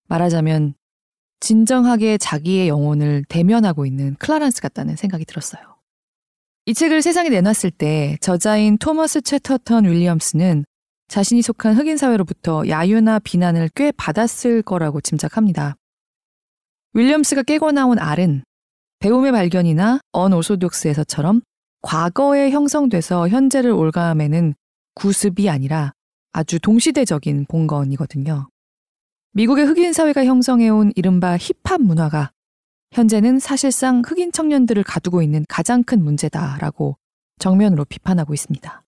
말하자면 0.08 0.74
진정하게 1.44 2.16
자기의 2.16 2.68
영혼을 2.68 3.22
대면하고 3.28 3.84
있는 3.84 4.14
클라란스 4.14 4.62
같다는 4.62 4.96
생각이 4.96 5.26
들었어요. 5.26 5.62
이 6.64 6.72
책을 6.72 7.02
세상에 7.02 7.28
내놨을 7.28 7.70
때 7.76 8.16
저자인 8.22 8.78
토머스 8.78 9.20
채터턴 9.20 9.84
윌리엄스는 9.84 10.64
자신이 11.08 11.42
속한 11.42 11.76
흑인 11.76 11.98
사회로부터 11.98 12.66
야유나 12.66 13.18
비난을 13.18 13.68
꽤 13.74 13.92
받았을 13.92 14.62
거라고 14.62 15.02
짐작합니다. 15.02 15.76
윌리엄스가 16.94 17.42
깨고 17.42 17.72
나온 17.72 17.98
알은 17.98 18.42
배움의 19.00 19.32
발견이나 19.32 20.00
언오소독스에서처럼 20.12 21.42
과거에 21.82 22.52
형성돼서 22.52 23.28
현재를 23.28 23.70
올가매는 23.70 24.54
구습이 24.94 25.50
아니라 25.50 25.92
아주 26.32 26.58
동시대적인 26.58 27.44
본건이거든요. 27.50 28.48
미국의 29.36 29.66
흑인 29.66 29.92
사회가 29.92 30.24
형성해온 30.24 30.92
이른바 30.94 31.36
힙합 31.36 31.80
문화가 31.80 32.30
현재는 32.92 33.40
사실상 33.40 34.00
흑인 34.06 34.30
청년들을 34.30 34.84
가두고 34.84 35.22
있는 35.22 35.44
가장 35.48 35.82
큰 35.82 36.04
문제다라고 36.04 36.96
정면으로 37.40 37.84
비판하고 37.84 38.32
있습니다. 38.32 38.84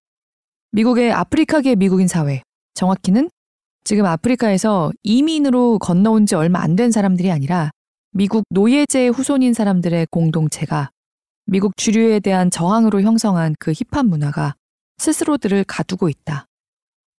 미국의 0.71 1.13
아프리카계 1.13 1.75
미국인 1.75 2.07
사회, 2.07 2.43
정확히는 2.75 3.29
지금 3.83 4.07
아프리카에서 4.07 4.93
이민으로 5.03 5.81
건너온 5.81 6.27
지 6.27 6.37
얼마 6.37 6.61
안 6.61 6.77
된 6.77 6.93
사람들이 6.93 7.33
아니라 7.33 7.73
미국 8.13 8.45
노예제 8.51 9.09
후손인 9.09 9.53
사람들의 9.53 10.07
공동체가 10.13 10.91
미국 11.47 11.77
주류에 11.77 12.21
대한 12.21 12.53
저항으로 12.53 13.03
형성한 13.03 13.57
그 13.59 13.73
힙합 13.73 14.07
문화가 14.07 14.55
스스로들을 14.99 15.65
가두고 15.65 16.09
있다. 16.09 16.47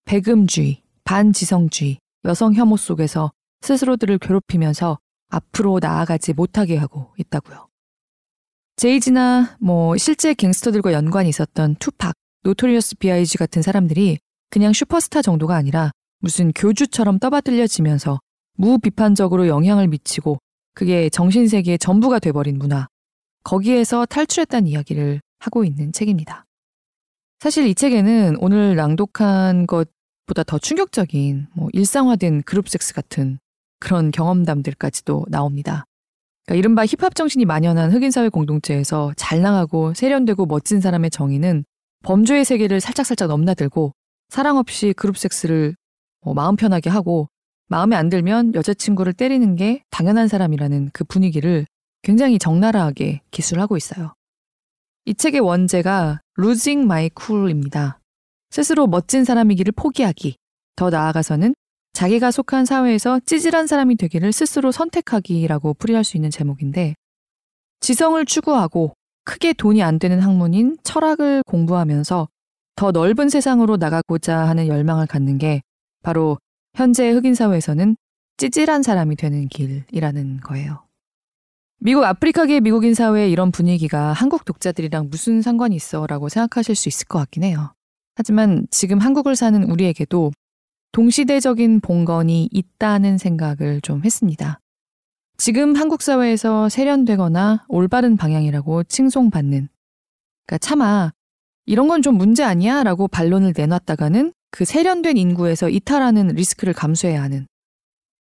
배금주의, 0.06 0.82
반지성주의, 1.04 2.00
여성 2.28 2.54
혐오 2.54 2.76
속에서 2.78 3.32
스스로들을 3.62 4.18
괴롭히면서 4.20 5.00
앞으로 5.30 5.80
나아가지 5.82 6.34
못하게 6.34 6.78
하고 6.78 7.14
있다고요. 7.18 7.68
제이지나 8.76 9.58
뭐 9.60 9.98
실제 9.98 10.34
갱스터들과 10.34 10.94
연관이 10.94 11.30
있었던 11.30 11.76
투팍, 11.80 12.14
노토리어스 12.44 12.98
비아이지 12.98 13.38
같은 13.38 13.62
사람들이 13.62 14.20
그냥 14.50 14.74
슈퍼스타 14.74 15.22
정도가 15.22 15.56
아니라 15.56 15.92
무슨 16.20 16.52
교주처럼 16.52 17.20
떠받들려지면서 17.20 18.20
무비판적으로 18.56 19.48
영향을 19.48 19.88
미치고 19.88 20.38
그게 20.74 21.10
정신세계의 21.10 21.80
전부가 21.80 22.20
돼버린 22.20 22.60
문화, 22.60 22.88
거기에서 23.44 24.06
탈출했다는 24.06 24.68
이야기를 24.68 25.22
하고 25.40 25.64
있는 25.64 25.92
책입니다. 25.92 26.46
사실 27.40 27.68
이 27.68 27.74
책에는 27.74 28.38
오늘 28.40 28.76
낭독한 28.76 29.66
것 29.68 29.90
보다 30.28 30.44
더 30.44 30.60
충격적인 30.60 31.48
뭐 31.56 31.70
일상화된 31.74 32.44
그룹 32.44 32.70
섹스 32.70 32.94
같은 32.94 33.40
그런 33.80 34.12
경험담들까지도 34.12 35.26
나옵니다. 35.30 35.86
그러니까 36.46 36.60
이른바 36.60 36.86
힙합 36.86 37.16
정신이 37.16 37.46
만연한 37.46 37.92
흑인 37.92 38.12
사회 38.12 38.30
공동체에서 38.30 39.14
잘 39.16 39.42
나가고 39.42 39.94
세련되고 39.94 40.46
멋진 40.46 40.82
사람의 40.82 41.10
정의는 41.10 41.66
범죄의 42.04 42.46
세계를 42.46 42.80
살짝살짝 42.80 43.28
넘나들고 43.28 43.94
사랑 44.30 44.58
없이 44.58 44.94
그룹 44.96 45.18
섹스를 45.18 45.76
뭐 46.22 46.34
마음 46.34 46.56
편하게 46.56 46.90
하고 46.90 47.30
마음에 47.70 47.96
안 47.96 48.10
들면 48.10 48.54
여자친구를 48.56 49.14
때리는 49.14 49.56
게 49.56 49.84
당연한 49.92 50.28
사람이라는 50.28 50.92
그 50.94 51.04
분위기를 51.04 51.66
굉장히 52.02 52.40
적나라하게 52.40 53.22
기술하고 53.32 53.76
있어요. 53.76 54.14
이 55.06 55.14
책의 55.14 55.42
원제가 55.42 56.22
Losing 56.40 56.84
My 56.84 57.10
Cool입니다. 57.20 58.00
스스로 58.50 58.88
멋진 58.88 59.24
사람이기를 59.24 59.74
포기하기, 59.74 60.36
더 60.76 60.90
나아가서는 60.90 61.54
자기가 61.94 62.32
속한 62.32 62.66
사회에서 62.66 63.20
찌질한 63.26 63.68
사람이 63.68 63.96
되기를 63.96 64.32
스스로 64.32 64.72
선택하기라고 64.72 65.74
풀이할 65.76 66.04
수 66.04 66.18
있는 66.18 66.30
제목인데, 66.30 66.96
지성을 67.80 68.24
추구하고 68.26 68.94
크게 69.24 69.54
돈이 69.54 69.84
안 69.84 70.00
되는 70.00 70.20
학문인 70.20 70.78
철학을 70.84 71.44
공부하면서 71.46 72.28
더 72.76 72.92
넓은 72.92 73.30
세상으로 73.30 73.78
나가고자 73.78 74.38
하는 74.38 74.68
열망을 74.68 75.08
갖는 75.08 75.38
게 75.38 75.62
바로 76.04 76.38
현재 76.76 77.10
흑인 77.10 77.34
사회에서는 77.34 77.98
찌질한 78.38 78.84
사람이 78.84 79.16
되는 79.16 79.48
길이라는 79.48 80.42
거예요. 80.42 80.86
미국 81.80 82.04
아프리카계 82.04 82.60
미국인 82.60 82.94
사회의 82.94 83.32
이런 83.32 83.52
분위기가 83.52 84.14
한국 84.14 84.46
독자들이랑 84.46 85.10
무슨 85.10 85.42
상관이 85.42 85.76
있어 85.76 86.08
라고 86.08 86.30
생각하실 86.30 86.76
수 86.76 86.88
있을 86.88 87.08
것 87.08 87.20
같긴 87.20 87.44
해요. 87.44 87.74
하지만 88.18 88.66
지금 88.72 88.98
한국을 88.98 89.36
사는 89.36 89.64
우리에게도 89.64 90.32
동시대적인 90.92 91.82
본건이 91.82 92.50
있다는 92.52 93.20
생각을 93.20 93.80
좀 93.82 94.04
했습니다. 94.04 94.60
지금 95.38 95.76
한국 95.76 96.02
사회에서 96.02 96.68
세련되거나 96.68 97.66
올바른 97.68 98.18
방향이라고 98.18 98.86
칭송받는, 98.86 99.70
그러니까 100.48 100.58
차마 100.58 101.12
이런 101.68 101.88
건 101.88 102.02
좀 102.02 102.16
문제 102.18 102.44
아니야? 102.44 102.82
라고 102.82 103.08
반론을 103.08 103.54
내놨다가는 103.56 104.34
그 104.50 104.66
세련된 104.66 105.18
인구에서 105.18 105.70
이탈하는 105.70 106.30
리스크를 106.30 106.74
감수해야 106.74 107.22
하는 107.22 107.46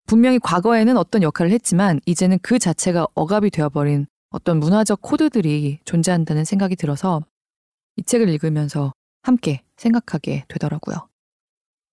분명히 0.05 0.37
과거에는 0.37 0.95
어떤 0.95 1.23
역할을 1.23 1.51
했지만 1.51 1.99
이제는 2.05 2.37
그 2.43 2.59
자체가 2.59 3.07
억압이 3.15 3.49
되어버린 3.49 4.05
어떤 4.29 4.59
문화적 4.59 5.01
코드들이 5.01 5.79
존재한다는 5.85 6.45
생각이 6.45 6.75
들어서 6.75 7.23
이 7.95 8.03
책을 8.03 8.29
읽으면서 8.29 8.93
함께 9.27 9.61
생각하게 9.75 10.45
되더라고요. 10.47 11.07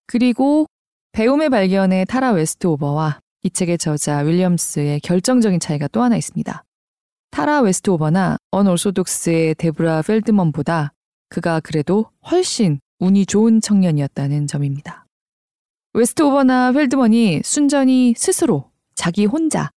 그리고 0.07 0.67
배움의 1.13 1.51
발견의 1.51 2.07
타라 2.07 2.31
웨스트오버와 2.31 3.21
이 3.43 3.51
책의 3.51 3.79
저자 3.79 4.19
윌리엄스의 4.21 5.01
결정적인 5.01 5.61
차이가 5.61 5.89
또 5.89 6.03
하나 6.03 6.17
있습니다. 6.17 6.65
타라 7.31 7.61
웨스트오버나 7.61 8.37
언오소독스의 8.53 9.57
데브라 9.57 10.03
펠드먼보다 10.03 10.93
그가 11.29 11.61
그래도 11.61 12.11
훨씬 12.31 12.79
운이 13.01 13.27
좋은 13.27 13.61
청년이었다는 13.61 14.47
점입니다. 14.47 15.07
웨스트오버나 15.95 16.73
펠드먼이 16.73 17.43
순전히 17.45 18.15
스스로 18.17 18.71
자기 18.95 19.27
혼자 19.27 19.71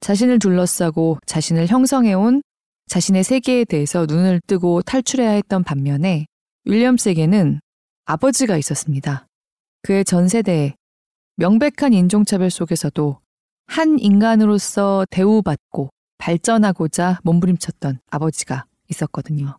자신을 0.00 0.38
둘러싸고 0.38 1.18
자신을 1.26 1.66
형성해온 1.66 2.42
자신의 2.86 3.24
세계에 3.24 3.64
대해서 3.64 4.06
눈을 4.06 4.40
뜨고 4.46 4.82
탈출해야 4.82 5.30
했던 5.30 5.62
반면에 5.62 6.26
윌리엄스에게는 6.64 7.60
아버지가 8.04 8.56
있었습니다. 8.56 9.26
그의 9.82 10.04
전 10.04 10.28
세대에 10.28 10.74
명백한 11.36 11.92
인종차별 11.92 12.50
속에서도 12.50 13.18
한 13.66 13.98
인간으로서 13.98 15.06
대우받고 15.10 15.90
발전하고자 16.18 17.20
몸부림쳤던 17.22 18.00
아버지가 18.10 18.66
있었거든요. 18.90 19.56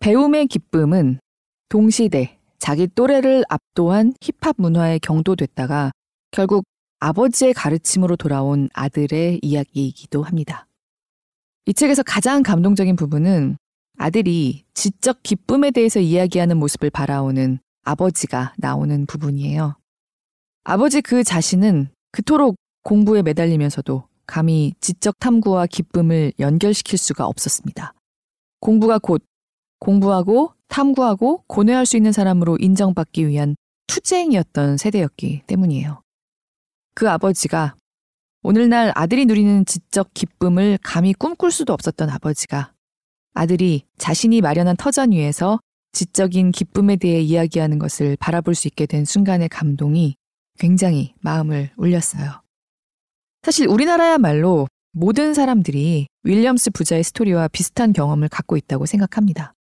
배움의 0.00 0.46
기쁨은 0.46 1.20
동시대 1.68 2.38
자기 2.58 2.86
또래를 2.88 3.44
압도한 3.48 4.14
힙합 4.20 4.56
문화에 4.58 4.98
경도됐다가 4.98 5.92
결국 6.30 6.64
아버지의 6.98 7.54
가르침으로 7.54 8.16
돌아온 8.16 8.68
아들의 8.74 9.40
이야기이기도 9.42 10.22
합니다. 10.22 10.66
이 11.64 11.72
책에서 11.72 12.02
가장 12.02 12.42
감동적인 12.42 12.96
부분은 12.96 13.56
아들이 14.02 14.64
지적 14.72 15.22
기쁨에 15.22 15.70
대해서 15.70 16.00
이야기하는 16.00 16.56
모습을 16.56 16.88
바라오는 16.88 17.58
아버지가 17.84 18.54
나오는 18.56 19.04
부분이에요. 19.04 19.76
아버지 20.64 21.02
그 21.02 21.22
자신은 21.22 21.90
그토록 22.10 22.56
공부에 22.82 23.20
매달리면서도 23.20 24.04
감히 24.26 24.72
지적 24.80 25.18
탐구와 25.18 25.66
기쁨을 25.66 26.32
연결시킬 26.38 26.98
수가 26.98 27.26
없었습니다. 27.26 27.92
공부가 28.60 28.98
곧 28.98 29.22
공부하고 29.80 30.54
탐구하고 30.68 31.44
고뇌할 31.46 31.84
수 31.84 31.98
있는 31.98 32.12
사람으로 32.12 32.56
인정받기 32.58 33.28
위한 33.28 33.54
투쟁이었던 33.86 34.78
세대였기 34.78 35.42
때문이에요. 35.46 36.00
그 36.94 37.10
아버지가 37.10 37.74
오늘날 38.42 38.92
아들이 38.94 39.26
누리는 39.26 39.66
지적 39.66 40.14
기쁨을 40.14 40.78
감히 40.82 41.12
꿈꿀 41.12 41.50
수도 41.50 41.74
없었던 41.74 42.08
아버지가 42.08 42.72
아들이 43.34 43.84
자신이 43.98 44.40
마련한 44.40 44.76
터전 44.76 45.12
위에서 45.12 45.60
지적인 45.92 46.52
기쁨에 46.52 46.96
대해 46.96 47.20
이야기하는 47.20 47.78
것을 47.78 48.16
바라볼 48.16 48.54
수 48.54 48.68
있게 48.68 48.86
된 48.86 49.04
순간의 49.04 49.48
감동이 49.48 50.14
굉장히 50.58 51.14
마음을 51.20 51.70
울렸어요. 51.76 52.42
사실 53.42 53.66
우리나라야말로 53.66 54.68
모든 54.92 55.34
사람들이 55.34 56.06
윌리엄스 56.24 56.70
부자의 56.70 57.02
스토리와 57.04 57.48
비슷한 57.48 57.92
경험을 57.92 58.28
갖고 58.28 58.56
있다고 58.56 58.86
생각합니다. 58.86 59.54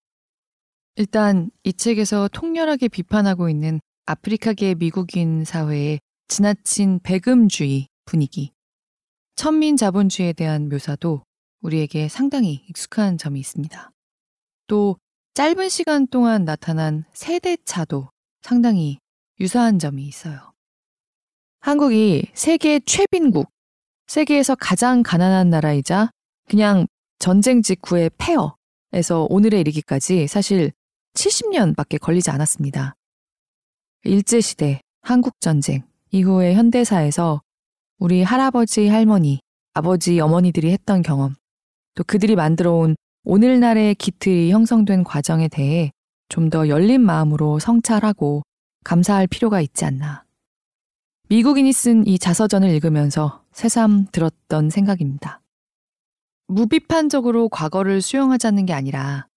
일단 0.96 1.50
이 1.64 1.72
책에서 1.72 2.28
통렬하게 2.34 2.90
비판하고 2.90 3.50
있는 3.50 3.80
아프리카계 4.06 4.76
미국인 4.76 5.46
사회의 5.46 6.00
지나친 6.28 7.00
배금주의 7.02 7.88
분위기, 8.06 8.52
천민 9.36 9.78
자본주의에 9.78 10.34
대한 10.34 10.68
묘사도 10.68 11.24
우리에게 11.62 12.08
상당히 12.08 12.66
익숙한 12.70 13.18
점이 13.18 13.40
있습니다. 13.40 13.92
또 14.68 14.98
짧은 15.34 15.70
시간 15.70 16.08
동안 16.08 16.46
나타난 16.46 17.06
세대 17.14 17.58
차도 17.66 18.10
상당히 18.42 19.00
유사한 19.40 19.80
점이 19.80 20.04
있어요. 20.04 20.54
한국이 21.62 22.30
세계 22.34 22.80
최빈국, 22.80 23.50
세계에서 24.08 24.56
가장 24.56 25.04
가난한 25.04 25.50
나라이자 25.50 26.10
그냥 26.48 26.88
전쟁 27.20 27.62
직후의 27.62 28.12
폐허에서 28.18 29.28
오늘에 29.30 29.60
이르기까지 29.60 30.28
사실 30.28 30.72
70년밖에 31.14 32.00
걸리지 32.00 32.32
않았습니다. 32.32 32.96
일제시대, 34.04 34.82
한국전쟁 35.02 35.84
이후의 36.12 36.56
현대사에서 36.56 37.42
우리 37.98 38.24
할아버지, 38.24 38.88
할머니, 38.88 39.42
아버지, 39.74 40.20
어머니들이 40.20 40.72
했던 40.72 41.02
경험, 41.02 41.36
또 42.00 42.06
그들이 42.06 42.38
만들어 42.38 42.76
온 42.76 42.96
오늘날의 43.26 43.96
기틀이 43.96 44.52
형성된 44.54 45.04
과정에 45.04 45.50
대해 45.50 45.92
좀 46.30 46.50
더 46.50 46.70
열린 46.70 47.02
마음으로 47.02 47.60
성찰하고 47.60 48.44
감사할 48.86 49.28
필요가 49.28 49.60
있지 49.60 49.84
않나. 49.84 50.24
미국인이 51.28 51.74
쓴 51.74 52.08
이 52.08 52.18
자서전을 52.18 52.70
읽으면서 52.70 53.44
새삼 53.52 54.08
들었던 54.14 54.70
생각입니다. 54.70 55.42
무비판적으로 56.48 57.50
과거를 57.50 58.02
수용하자는 58.02 58.66
게 58.66 58.72
아니라 58.72 59.28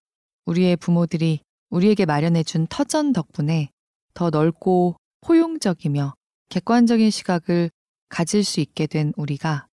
우리의 0.47 0.77
부모들이 0.77 1.41
우리에게 1.71 2.07
마련해준 2.07 2.69
터전 2.69 3.13
덕분에 3.13 3.71
더 4.15 4.31
넓고 4.31 4.95
포용적이며 5.23 6.15
객관적인 6.49 7.11
시각을 7.11 7.73
가질 8.09 8.45
수 8.45 8.61
있게 8.61 8.87
된 8.87 9.13
우리가 9.17 9.67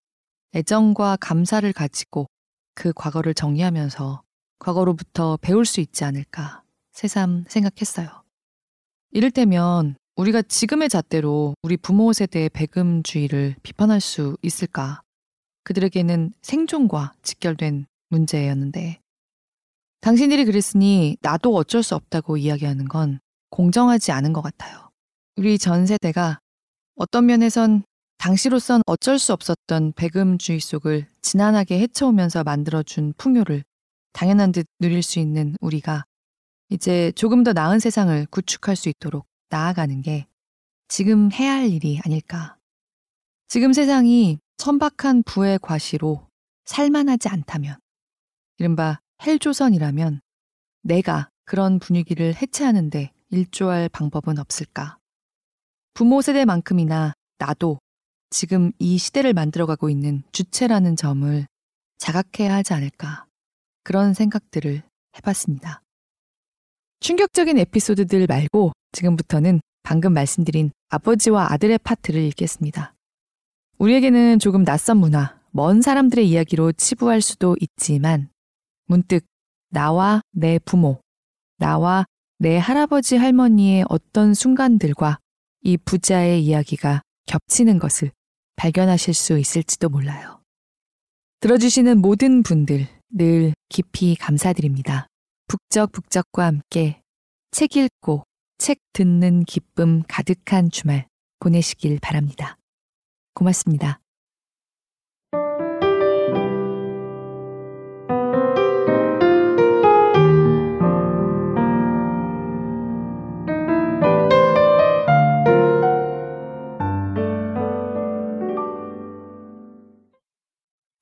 애정과 0.56 1.18
감사를 1.22 1.72
가지고 1.72 2.26
그 2.80 2.94
과거를 2.94 3.34
정리하면서 3.34 4.24
과거로부터 4.58 5.38
배울 5.42 5.66
수 5.66 5.82
있지 5.82 6.06
않을까 6.06 6.64
새삼 6.94 7.44
생각했어요. 7.50 8.08
이를테면 9.12 9.98
우리가 10.16 10.42
지금의 10.44 10.88
잣대로 10.88 11.56
우리 11.62 11.76
부모 11.76 12.14
세대의 12.14 12.48
배금주의를 12.52 13.58
비판할 13.64 14.00
수 14.00 14.38
있을까? 14.42 15.02
그들에게는 15.66 16.32
생존과 16.42 17.16
직결된 17.22 17.86
문제였는데 18.12 19.02
당신들이 20.00 20.46
그랬으니 20.46 21.18
나도 21.22 21.54
어쩔 21.56 21.84
수 21.84 21.96
없다고 21.96 22.38
이야기하는 22.38 22.88
건 22.88 23.20
공정하지 23.50 24.14
않은 24.14 24.32
것 24.32 24.42
같아요. 24.42 24.90
우리 25.36 25.58
전 25.58 25.86
세대가 25.86 26.40
어떤 26.96 27.26
면에선 27.26 27.84
당시로선 28.20 28.82
어쩔 28.86 29.18
수 29.18 29.32
없었던 29.32 29.94
배금주의 29.94 30.60
속을 30.60 31.08
지난하게 31.22 31.80
헤쳐오면서 31.80 32.44
만들어준 32.44 33.14
풍요를 33.18 33.64
당연한 34.12 34.52
듯 34.52 34.68
누릴 34.80 35.02
수 35.04 35.20
있는 35.20 35.56
우리가 35.62 36.04
이제 36.68 37.14
조금 37.16 37.46
더 37.46 37.54
나은 37.54 37.80
세상을 37.80 38.28
구축할 38.30 38.76
수 38.76 38.90
있도록 38.90 39.26
나아가는 39.50 40.02
게 40.02 40.28
지금 40.90 41.32
해야 41.32 41.54
할 41.54 41.70
일이 41.70 42.02
아닐까. 42.04 42.58
지금 43.48 43.72
세상이 43.72 44.38
천박한 44.58 45.24
부의 45.24 45.58
과시로 45.62 46.28
살만하지 46.66 47.30
않다면, 47.30 47.78
이른바 48.58 49.00
헬조선이라면 49.26 50.20
내가 50.82 51.30
그런 51.46 51.80
분위기를 51.80 52.36
해체하는데 52.36 53.14
일조할 53.30 53.88
방법은 53.90 54.40
없을까. 54.40 54.98
부모 55.94 56.22
세대만큼이나 56.22 57.14
나도 57.38 57.80
지금 58.30 58.72
이 58.80 58.98
시대를 58.98 59.34
만들어가고 59.34 59.90
있는 59.90 60.24
주체라는 60.32 60.96
점을 60.96 61.46
자각해야 61.98 62.54
하지 62.54 62.74
않을까. 62.74 63.26
그런 63.84 64.14
생각들을 64.14 64.84
해봤습니다. 65.18 65.82
충격적인 67.00 67.58
에피소드들 67.58 68.28
말고 68.28 68.74
지금부터는 68.92 69.62
방금 69.84 70.14
말씀드린 70.14 70.72
아버지와 70.90 71.52
아들의 71.54 71.80
파트를 71.80 72.22
읽겠습니다. 72.22 72.94
우리에게는 73.78 74.40
조금 74.40 74.66
낯선 74.66 74.98
문화, 74.98 75.40
먼 75.52 75.82
사람들의 75.82 76.30
이야기로 76.30 76.74
치부할 76.74 77.22
수도 77.22 77.56
있지만 77.60 78.30
문득 78.86 79.26
나와 79.70 80.22
내 80.32 80.60
부모, 80.60 81.00
나와 81.58 82.06
내 82.38 82.58
할아버지 82.58 83.18
할머니의 83.18 83.86
어떤 83.90 84.34
순간들과 84.34 85.20
이 85.62 85.78
부자의 85.78 86.44
이야기가 86.44 87.02
겹치는 87.26 87.80
것을 87.80 88.12
발견하실 88.60 89.14
수 89.14 89.40
있을지도 89.40 89.88
몰라요. 89.88 90.42
들어주시는 91.40 92.00
모든 92.00 92.44
분들 92.44 92.88
늘 93.12 93.54
깊이 93.70 94.16
감사드립니다. 94.16 95.08
북적북적과 95.48 96.46
함께 96.46 97.02
책 97.52 97.78
읽고 97.78 98.24
책 98.58 98.80
듣는 98.92 99.46
기쁨 99.46 100.04
가득한 100.10 100.72
주말 100.72 101.08
보내시길 101.40 102.00
바랍니다. 102.02 102.58
고맙습니다. 103.34 104.02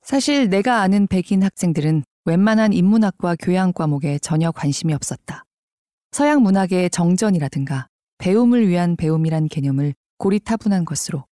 사실 0.08 0.48
내가 0.48 0.80
아는 0.80 1.06
백인 1.06 1.43
학생들은 1.43 2.02
웬만한 2.24 2.72
인문학과 2.72 3.36
교양 3.36 3.74
과목에 3.74 4.20
전혀 4.20 4.54
관심이 4.54 4.93
없었다. 4.93 5.43
서양 6.13 6.43
문학의 6.43 6.91
정전이라든가 6.91 7.88
배움을 8.17 8.70
위한 8.70 8.96
배움이란 8.96 9.50
개념을 9.50 9.93
고리타분한 10.17 10.86
것으로 10.86 11.26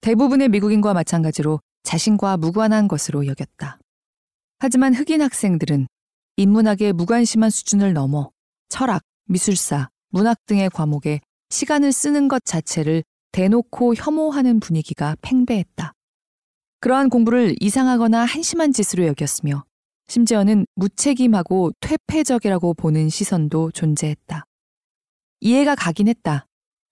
대부분의 0.00 0.48
미국인과 0.50 0.94
마찬가지로 0.94 1.58
자신과 1.82 2.36
무관한 2.36 2.86
것으로 2.86 3.26
여겼다. 3.26 3.80
하지만 4.60 4.94
흑인 4.94 5.20
학생들은 5.20 5.88
인문학의 6.36 6.92
무관심한 6.92 7.50
수준을 7.50 7.94
넘어 7.94 8.30
철학, 8.68 9.02
미술사, 9.24 9.88
문학 10.10 10.38
등의 10.46 10.70
과목에 10.70 11.20
시간을 11.50 11.90
쓰는 11.90 12.28
것 12.28 12.44
자체를 12.44 13.02
대놓고 13.32 13.96
혐오하는 13.96 14.60
분위기가 14.60 15.16
팽배했다. 15.20 15.94
그러한 16.84 17.08
공부를 17.08 17.56
이상하거나 17.60 18.26
한심한 18.26 18.70
짓으로 18.70 19.06
여겼으며 19.06 19.64
심지어는 20.06 20.66
무책임하고 20.74 21.72
퇴폐적이라고 21.80 22.74
보는 22.74 23.08
시선도 23.08 23.70
존재했다. 23.70 24.44
이해가 25.40 25.76
가긴 25.76 26.08
했다. 26.08 26.44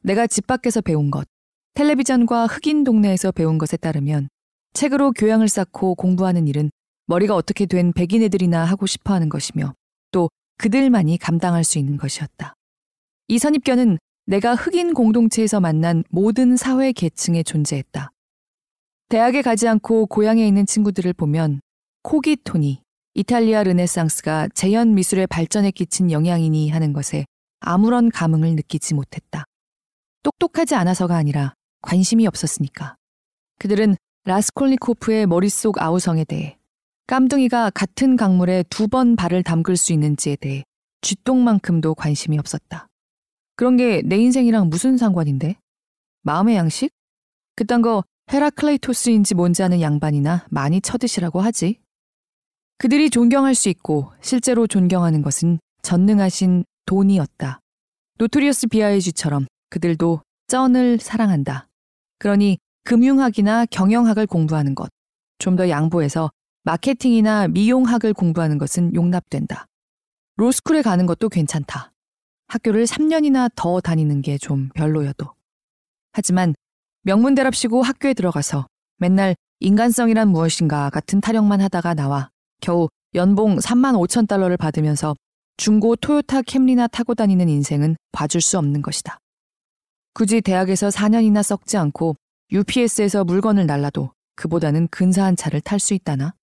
내가 0.03 0.27
집 0.27 0.47
밖에서 0.47 0.81
배운 0.81 1.11
것, 1.11 1.29
텔레비전과 1.75 2.47
흑인 2.47 2.85
동네에서 2.85 3.33
배운 3.33 3.59
것에 3.59 3.77
따르면 3.77 4.31
책으로 4.73 5.13
교양을 5.13 5.49
쌓고 5.49 5.97
공부하는 5.97 6.49
일은 6.49 6.71
머리가 7.05 7.37
어떻게 7.37 7.67
된 7.67 7.93
백인 7.93 8.23
애들이나 8.23 8.65
하고 8.65 8.87
싶어 8.87 9.13
하는 9.13 9.29
것이며 9.29 9.75
또 10.11 10.31
그들만이 10.57 11.19
감당할 11.19 11.65
수 11.65 11.79
있는 11.79 11.99
것이었다. 11.99 12.55
이 13.29 13.39
선입견은 13.39 13.99
내가 14.25 14.55
흑인 14.55 14.95
공동체에서 14.95 15.61
만난 15.61 16.03
모든 16.09 16.57
사회 16.57 16.93
계층에 16.93 17.43
존재했다. 17.43 18.11
대학에 19.13 19.43
가지 19.43 19.69
않고 19.69 20.07
고향에 20.07 20.49
있는 20.49 20.65
친구들을 20.65 21.13
보면 21.13 21.61
코기토니, 22.03 22.81
이탈리아 23.13 23.63
르네상스가 23.63 24.49
재현 24.55 24.95
미술의 24.95 25.27
발전에 25.27 25.71
끼친 25.71 26.11
영향이니 26.11 26.71
하는 26.71 26.95
것에 26.95 27.27
아무런 27.61 28.09
감흥을 28.09 28.55
느끼지 28.55 28.95
못했다. 28.95 29.45
똑똑하지 30.23 30.77
않아서가 30.77 31.15
아니라 31.17 31.53
관심이 31.83 32.27
없었으니까. 32.27 32.97
그들은 33.59 33.97
라스콜니코프의 34.25 35.27
머릿속 35.27 35.83
아우성에 35.83 36.25
대해 36.25 36.57
깜둥이가 37.07 37.69
같은 37.69 38.17
강물에 38.17 38.65
두 38.71 38.89
번 38.89 39.15
발을 39.17 39.43
담글 39.43 39.77
수 39.77 39.93
있는지에 39.93 40.37
대해 40.37 40.65
쥐똥만큼도 41.03 41.97
관심이 41.97 42.39
없었다. 42.39 42.89
그런 43.57 43.77
게 43.77 44.01
내 44.07 44.17
인생이랑 44.17 44.71
무슨 44.71 44.97
상관인데? 44.97 45.57
마음의 46.23 46.57
양식? 46.57 46.91
그딴 47.57 47.83
거 47.83 48.05
헤라클레이토스인지 48.33 49.35
뭔지 49.35 49.63
아는 49.63 49.81
양반이나 49.81 50.47
많이 50.51 50.81
쳐드시라고 50.81 51.41
하지. 51.41 51.81
그들이 52.79 53.11
존경할 53.11 53.55
수 53.55 53.69
있고 53.69 54.13
실제로 54.21 54.67
존경하는 54.67 55.23
것은 55.23 55.59
전능하신 55.83 56.65
돈이었다. 56.87 57.61
노토리어스 58.19 58.69
비아이지처럼 58.69 59.47
그들도 59.71 60.23
쩐을 60.49 60.99
사랑한다. 60.99 61.69
그러니 62.19 62.59
금융학이나 62.85 63.67
경영학을 63.67 64.27
공부하는 64.27 64.75
것, 64.75 64.91
좀 65.39 65.57
더 65.57 65.69
양보해서 65.69 66.31
마케팅이나 66.65 67.49
미용학을 67.49 68.15
공부하는 68.15 68.59
것은 68.59 68.95
용납된다. 68.95 69.67
로스쿨에 70.37 70.83
가는 70.83 71.05
것도 71.07 71.29
괜찮다. 71.29 71.93
학교를 72.49 72.85
3년이나 72.85 73.51
더 73.55 73.81
다니는 73.81 74.23
게 74.23 74.39
좀 74.39 74.69
별로여도. 74.75 75.27
하지만 76.13 76.55
명문대랍시고 77.03 77.83
학교에 77.83 78.15
들어가서 78.15 78.67
맨날 78.99 79.35
인간성이란 79.61 80.29
무엇인가 80.29 80.91
같은 80.91 81.21
타령만 81.21 81.61
하다가 81.61 81.95
나와 81.95 82.31
겨우 82.61 82.89
연봉 83.15 83.57
3만 83.59 83.95
5천 83.95 84.29
달러를 84.29 84.57
받으면서 84.57 85.15
중고 85.57 85.97
토요타 85.97 86.43
캠리나 86.43 86.87
타고 86.87 87.15
다니는 87.15 87.49
인생은 87.49 87.97
봐줄 88.13 88.41
수 88.41 88.59
없는 88.59 88.83
것이다. 88.83 89.19
굳이 90.15 90.41
대학에서 90.41 90.89
4년이나 90.89 91.43
썩지 91.43 91.77
않고 91.77 92.17
UPS에서 92.53 93.25
물건을 93.25 93.67
날라도 93.67 94.13
그보다는 94.37 94.89
근사한 94.89 95.37
차를 95.37 95.61
탈 95.61 95.79
수 95.79 95.95
있다나? 95.95 96.35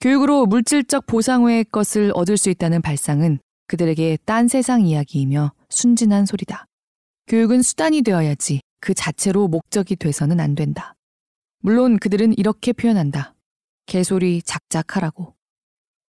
교육으로 0.00 0.46
물질적 0.46 1.06
보상 1.06 1.44
외의 1.44 1.64
것을 1.64 2.10
얻을 2.14 2.36
수 2.36 2.50
있다는 2.50 2.82
발상은 2.82 3.38
그들에게 3.66 4.18
딴 4.24 4.48
세상 4.48 4.80
이야기이며 4.82 5.52
순진한 5.68 6.26
소리다. 6.26 6.66
교육은 7.28 7.62
수단이 7.62 8.02
되어야지 8.02 8.60
그 8.80 8.94
자체로 8.94 9.48
목적이 9.48 9.96
돼서는 9.96 10.40
안 10.40 10.54
된다. 10.54 10.94
물론 11.60 11.98
그들은 11.98 12.36
이렇게 12.38 12.72
표현한다. 12.72 13.34
개소리 13.86 14.42
작작하라고. 14.42 15.34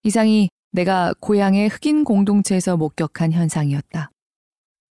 이상이 0.04 0.50
내가 0.72 1.14
고향의 1.20 1.68
흑인 1.68 2.04
공동체에서 2.04 2.78
목격한 2.78 3.34
현상이었다. 3.34 4.10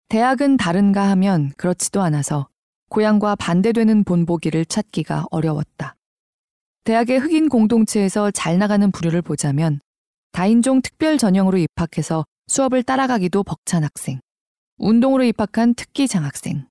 대학은 0.08 0.56
다른가 0.56 1.08
하면 1.10 1.52
그렇지도 1.56 2.02
않아서 2.02 2.48
고향과 2.88 3.36
반대되는 3.36 4.04
본보기를 4.04 4.64
찾기가 4.64 5.26
어려웠다. 5.30 5.94
대학의 6.84 7.18
흑인 7.18 7.48
공동체에서 7.48 8.30
잘 8.30 8.58
나가는 8.58 8.90
부류를 8.90 9.22
보자면 9.22 9.80
다인종 10.32 10.80
특별 10.80 11.18
전형으로 11.18 11.58
입학해서 11.58 12.24
수업을 12.46 12.82
따라가기도 12.82 13.42
벅찬 13.42 13.84
학생, 13.84 14.20
운동으로 14.78 15.24
입학한 15.24 15.74
특기 15.74 16.08
장학생, 16.08 16.66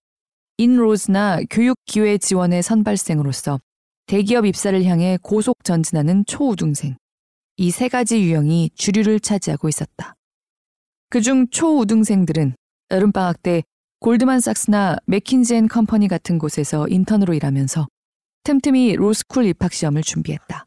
인로즈나 0.60 1.42
교육 1.52 1.78
기회 1.86 2.18
지원의 2.18 2.64
선발생으로서 2.64 3.60
대기업 4.08 4.46
입사를 4.48 4.84
향해 4.86 5.20
고속 5.22 5.64
전진하는 5.64 6.26
초우등생. 6.26 6.98
이 7.58 7.70
세 7.72 7.88
가지 7.90 8.22
유형이 8.22 8.72
주류를 8.76 9.20
차지하고 9.20 9.70
있었다. 9.70 10.16
그중 11.10 11.50
초우등생들은 11.50 12.56
여름방학 12.92 13.42
때 13.44 13.64
골드만삭스나 14.00 14.98
맥킨지앤 15.06 15.68
컴퍼니 15.68 16.08
같은 16.08 16.40
곳에서 16.40 16.88
인턴으로 16.88 17.36
일하면서 17.36 17.88
틈틈이 18.44 18.96
로스쿨 18.96 19.46
입학 19.46 19.74
시험을 19.74 20.02
준비했다. 20.02 20.66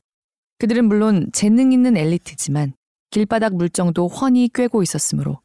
그들은 0.58 0.84
물론 0.84 1.30
재능 1.32 1.72
있는 1.72 1.96
엘리트지만 1.96 2.74
길바닥 3.10 3.54
물정도 3.56 4.06
훤히 4.06 4.48
꿰고 4.52 4.82
있었으므로 4.84 5.40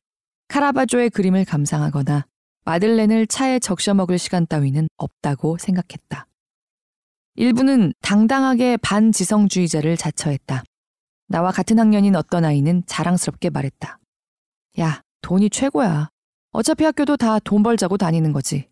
카라바조의 0.49 1.09
그림을 1.11 1.45
감상하거나 1.45 2.25
마들렌을 2.65 3.27
차에 3.27 3.59
적셔 3.59 3.93
먹을 3.93 4.17
시간 4.17 4.45
따위는 4.47 4.87
없다고 4.97 5.57
생각했다. 5.59 6.27
일부는 7.35 7.93
당당하게 8.01 8.77
반지성주의자를 8.77 9.97
자처했다. 9.97 10.63
나와 11.27 11.51
같은 11.51 11.79
학년인 11.79 12.15
어떤 12.15 12.45
아이는 12.45 12.83
자랑스럽게 12.85 13.49
말했다. 13.49 13.99
야, 14.79 15.01
돈이 15.21 15.49
최고야. 15.49 16.09
어차피 16.51 16.83
학교도 16.85 17.17
다 17.17 17.39
돈 17.39 17.63
벌자고 17.63 17.97
다니는 17.97 18.31
거지. 18.33 18.67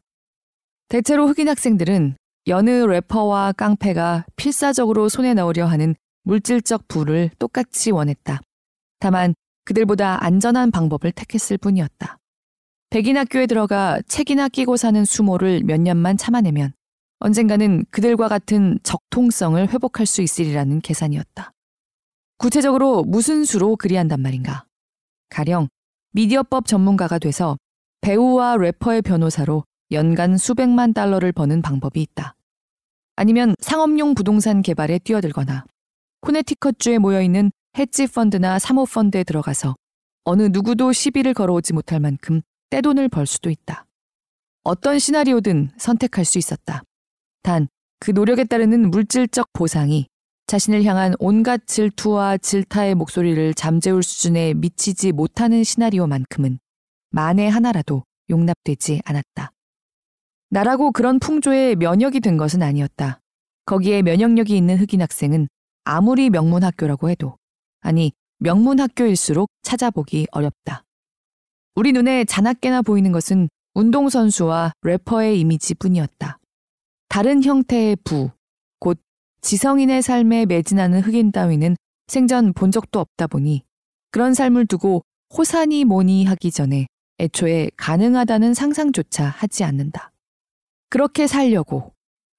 대체로 0.87 1.27
흑인 1.27 1.49
학생들은 1.49 2.15
여느 2.47 2.69
래퍼와 2.69 3.53
깡패가 3.53 4.25
필사적으로 4.35 5.09
손에 5.09 5.33
넣으려 5.33 5.65
하는 5.65 5.95
물질적 6.23 6.87
부를 6.87 7.29
똑같이 7.39 7.91
원했다. 7.91 8.41
다만 8.99 9.33
그들보다 9.65 10.23
안전한 10.23 10.71
방법을 10.71 11.11
택했을 11.11 11.57
뿐이었다. 11.57 12.17
백인 12.93 13.17
학교에 13.17 13.47
들어가 13.47 13.99
책이나 14.07 14.47
끼고 14.47 14.77
사는 14.77 15.03
수모를 15.03 15.63
몇 15.63 15.81
년만 15.81 16.15
참아내면 16.15 16.73
언젠가는 17.17 17.85
그들과 17.89 18.27
같은 18.27 18.77
적통성을 18.83 19.67
회복할 19.67 20.05
수 20.05 20.21
있으리라는 20.21 20.79
계산이었다. 20.79 21.53
구체적으로 22.37 23.01
무슨 23.01 23.45
수로 23.45 23.77
그리한단 23.77 24.21
말인가? 24.21 24.65
가령 25.29 25.69
미디어법 26.11 26.67
전문가가 26.67 27.17
돼서 27.17 27.57
배우와 28.01 28.57
래퍼의 28.57 29.01
변호사로 29.01 29.63
연간 29.89 30.37
수백만 30.37 30.93
달러를 30.93 31.31
버는 31.31 31.63
방법이 31.63 31.99
있다. 31.99 32.35
아니면 33.15 33.55
상업용 33.57 34.13
부동산 34.13 34.61
개발에 34.61 34.99
뛰어들거나 34.99 35.65
코네티컷주에 36.21 36.99
모여있는 36.99 37.51
헤지 37.75 38.05
펀드나 38.05 38.59
사모 38.59 38.85
펀드에 38.85 39.23
들어가서 39.23 39.75
어느 40.25 40.43
누구도 40.51 40.91
시비를 40.93 41.33
걸어오지 41.33 41.73
못할 41.73 41.99
만큼 41.99 42.43
떼돈을 42.73 43.07
벌 43.07 43.27
수도 43.27 43.51
있다. 43.51 43.85
어떤 44.63 44.97
시나리오든 44.97 45.73
선택할 45.77 46.25
수 46.25 46.39
있었다. 46.39 46.81
단, 47.43 47.67
그 47.99 48.09
노력에 48.09 48.45
따르는 48.45 48.89
물질적 48.89 49.53
보상이 49.53 50.07
자신을 50.47 50.83
향한 50.83 51.13
온갖 51.19 51.67
질투와 51.67 52.39
질타의 52.39 52.95
목소리를 52.95 53.53
잠재울 53.53 54.01
수준에 54.01 54.55
미치지 54.55 55.11
못하는 55.11 55.63
시나리오만큼은 55.63 56.57
만에 57.11 57.47
하나라도 57.47 58.05
용납되지 58.31 59.03
않았다. 59.05 59.51
나라고 60.49 60.91
그런 60.91 61.19
풍조에 61.19 61.75
면역이 61.75 62.21
된 62.21 62.37
것은 62.37 62.63
아니었다. 62.63 63.19
거기에 63.65 64.01
면역력이 64.01 64.57
있는 64.57 64.79
흑인 64.79 65.03
학생은 65.03 65.47
아무리 65.83 66.31
명문 66.31 66.63
학교라고 66.63 67.11
해도, 67.11 67.37
아니, 67.81 68.13
명문 68.39 68.79
학교일수록 68.79 69.51
찾아보기 69.61 70.25
어렵다. 70.31 70.82
우리 71.75 71.91
눈에 71.91 72.23
자나깨나 72.25 72.83
보이는 72.83 73.11
것은 73.11 73.49
운동선수와 73.73 74.73
래퍼의 74.83 75.39
이미지 75.39 75.73
뿐이었다. 75.73 76.37
다른 77.09 77.43
형태의 77.43 77.97
부, 78.03 78.29
곧 78.79 78.99
지성인의 79.41 80.03
삶에 80.03 80.45
매진하는 80.45 81.01
흑인 81.01 81.31
따위는 81.31 81.75
생전 82.07 82.53
본 82.53 82.69
적도 82.69 82.99
없다 82.99 83.25
보니 83.25 83.63
그런 84.11 84.35
삶을 84.35 84.67
두고 84.67 85.01
호산이 85.35 85.85
뭐니 85.85 86.25
하기 86.25 86.51
전에 86.51 86.85
애초에 87.19 87.71
가능하다는 87.75 88.53
상상조차 88.53 89.25
하지 89.25 89.63
않는다. 89.63 90.11
그렇게 90.89 91.25
살려고 91.25 91.91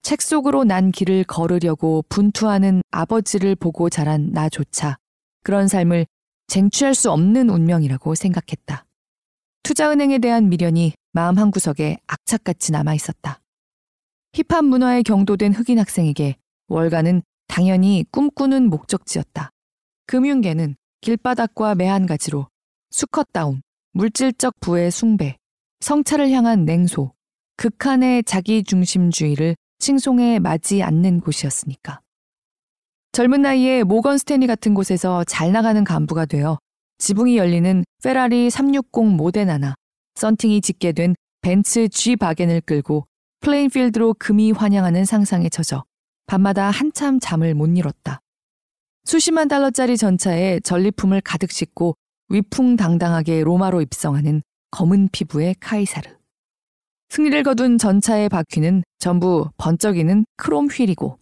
책 0.03 0.23
속으로 0.23 0.63
난 0.63 0.93
길을 0.93 1.25
걸으려고 1.25 2.05
분투하는 2.09 2.83
아버지를 2.93 3.57
보고 3.57 3.91
자란 3.91 4.31
나조차 4.31 4.97
그런 5.43 5.67
삶을 5.67 6.07
쟁취할 6.47 6.95
수 6.95 7.11
없는 7.11 7.51
운명이라고 7.51 8.15
생각했다. 8.15 8.85
투자은행에 9.65 10.19
대한 10.19 10.51
미련이 10.51 10.93
마음 11.13 11.39
한구석에 11.39 11.97
악착같이 12.07 12.71
남아 12.71 12.95
있었다. 12.95 13.41
힙합 14.35 14.63
문화에 14.67 15.03
경도된 15.03 15.55
흑인 15.55 15.79
학생에게 15.79 16.37
월가는 16.69 17.23
당연히 17.49 18.05
꿈꾸는 18.11 18.69
목적지였다. 18.69 19.51
금융계는 20.07 20.77
길바닥과 21.01 21.77
매한가지로 21.77 22.47
수컷다움, 22.91 23.63
물질적 23.93 24.55
부의 24.61 24.91
숭배, 24.91 25.39
성찰을 25.81 26.31
향한 26.31 26.67
냉소, 26.67 27.13
극한의 27.57 28.25
자기중심주의를 28.25 29.57
칭송해 29.79 30.41
마지 30.41 30.83
않는 30.83 31.21
곳이었으니까. 31.21 32.01
젊은 33.13 33.41
나이에 33.41 33.83
모건 33.83 34.19
스탠리 34.19 34.47
같은 34.47 34.75
곳에서 34.75 35.25
잘 35.25 35.53
나가는 35.53 35.83
간부가 35.85 36.27
되어 36.27 36.59
지붕이 36.99 37.37
열리는 37.37 37.85
페라리 38.03 38.51
360 38.51 39.07
모데나나 39.17 39.75
썬팅이 40.15 40.61
짙게 40.61 40.93
된 40.93 41.15
벤츠 41.41 41.89
G 41.89 42.17
바겐을 42.17 42.61
끌고 42.63 43.07
플레인필드로 43.41 44.15
금의환향하는 44.19 45.05
상상에 45.05 45.49
젖어 45.49 45.85
밤마다 46.27 46.71
한참 46.71 47.21
잠을 47.21 47.55
못 47.55 47.67
이뤘다. 47.67 48.21
수십만 49.05 49.49
달러짜리 49.49 49.99
전차에 49.99 50.61
전리품을 50.61 51.21
가득 51.21 51.53
싣고 51.53 51.97
위풍당당하게 52.31 53.45
로마로 53.45 53.83
입성하는 53.83 54.43
검은 54.71 55.11
피부의 55.13 55.57
카이사르. 55.61 56.11
승리를 57.11 57.43
거둔 57.43 57.77
전차의 57.77 58.31
바퀴는 58.31 58.83
전부 58.99 59.51
번쩍이는 59.59 60.25
크롬 60.37 60.69
휠이고 60.69 61.19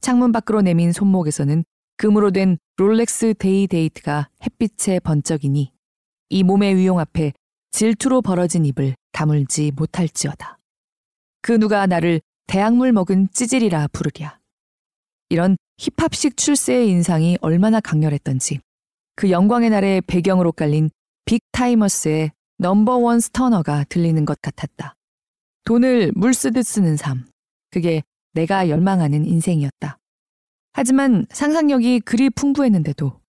창문 0.00 0.32
밖으로 0.32 0.62
내민 0.62 0.92
손목에서는 0.92 1.64
금으로 1.96 2.32
된 2.32 2.58
롤렉스 2.80 3.34
데이 3.34 3.66
데이트가 3.66 4.30
햇빛에 4.42 5.00
번쩍이니 5.00 5.70
이 6.30 6.42
몸의 6.42 6.76
위용 6.76 6.98
앞에 6.98 7.34
질투로 7.72 8.22
벌어진 8.22 8.64
입을 8.64 8.94
다물지 9.12 9.70
못할지어다. 9.76 10.56
그 11.42 11.52
누가 11.52 11.86
나를 11.86 12.22
대학물 12.46 12.92
먹은 12.92 13.28
찌질이라 13.34 13.88
부르랴. 13.88 14.38
이런 15.28 15.58
힙합식 15.76 16.38
출세의 16.38 16.88
인상이 16.88 17.36
얼마나 17.42 17.80
강렬했던지 17.80 18.60
그 19.14 19.30
영광의 19.30 19.68
날의 19.68 20.00
배경으로 20.06 20.50
깔린 20.52 20.88
빅타이머스의 21.26 22.32
넘버원 22.56 23.20
스터너가 23.20 23.84
들리는 23.90 24.24
것 24.24 24.40
같았다. 24.40 24.94
돈을 25.66 26.12
물 26.14 26.32
쓰듯 26.32 26.64
쓰는 26.64 26.96
삶. 26.96 27.26
그게 27.70 28.02
내가 28.32 28.70
열망하는 28.70 29.26
인생이었다. 29.26 29.99
하지만 30.72 31.26
상상력이 31.30 32.00
그리 32.00 32.30
풍부했는데도 32.30 33.20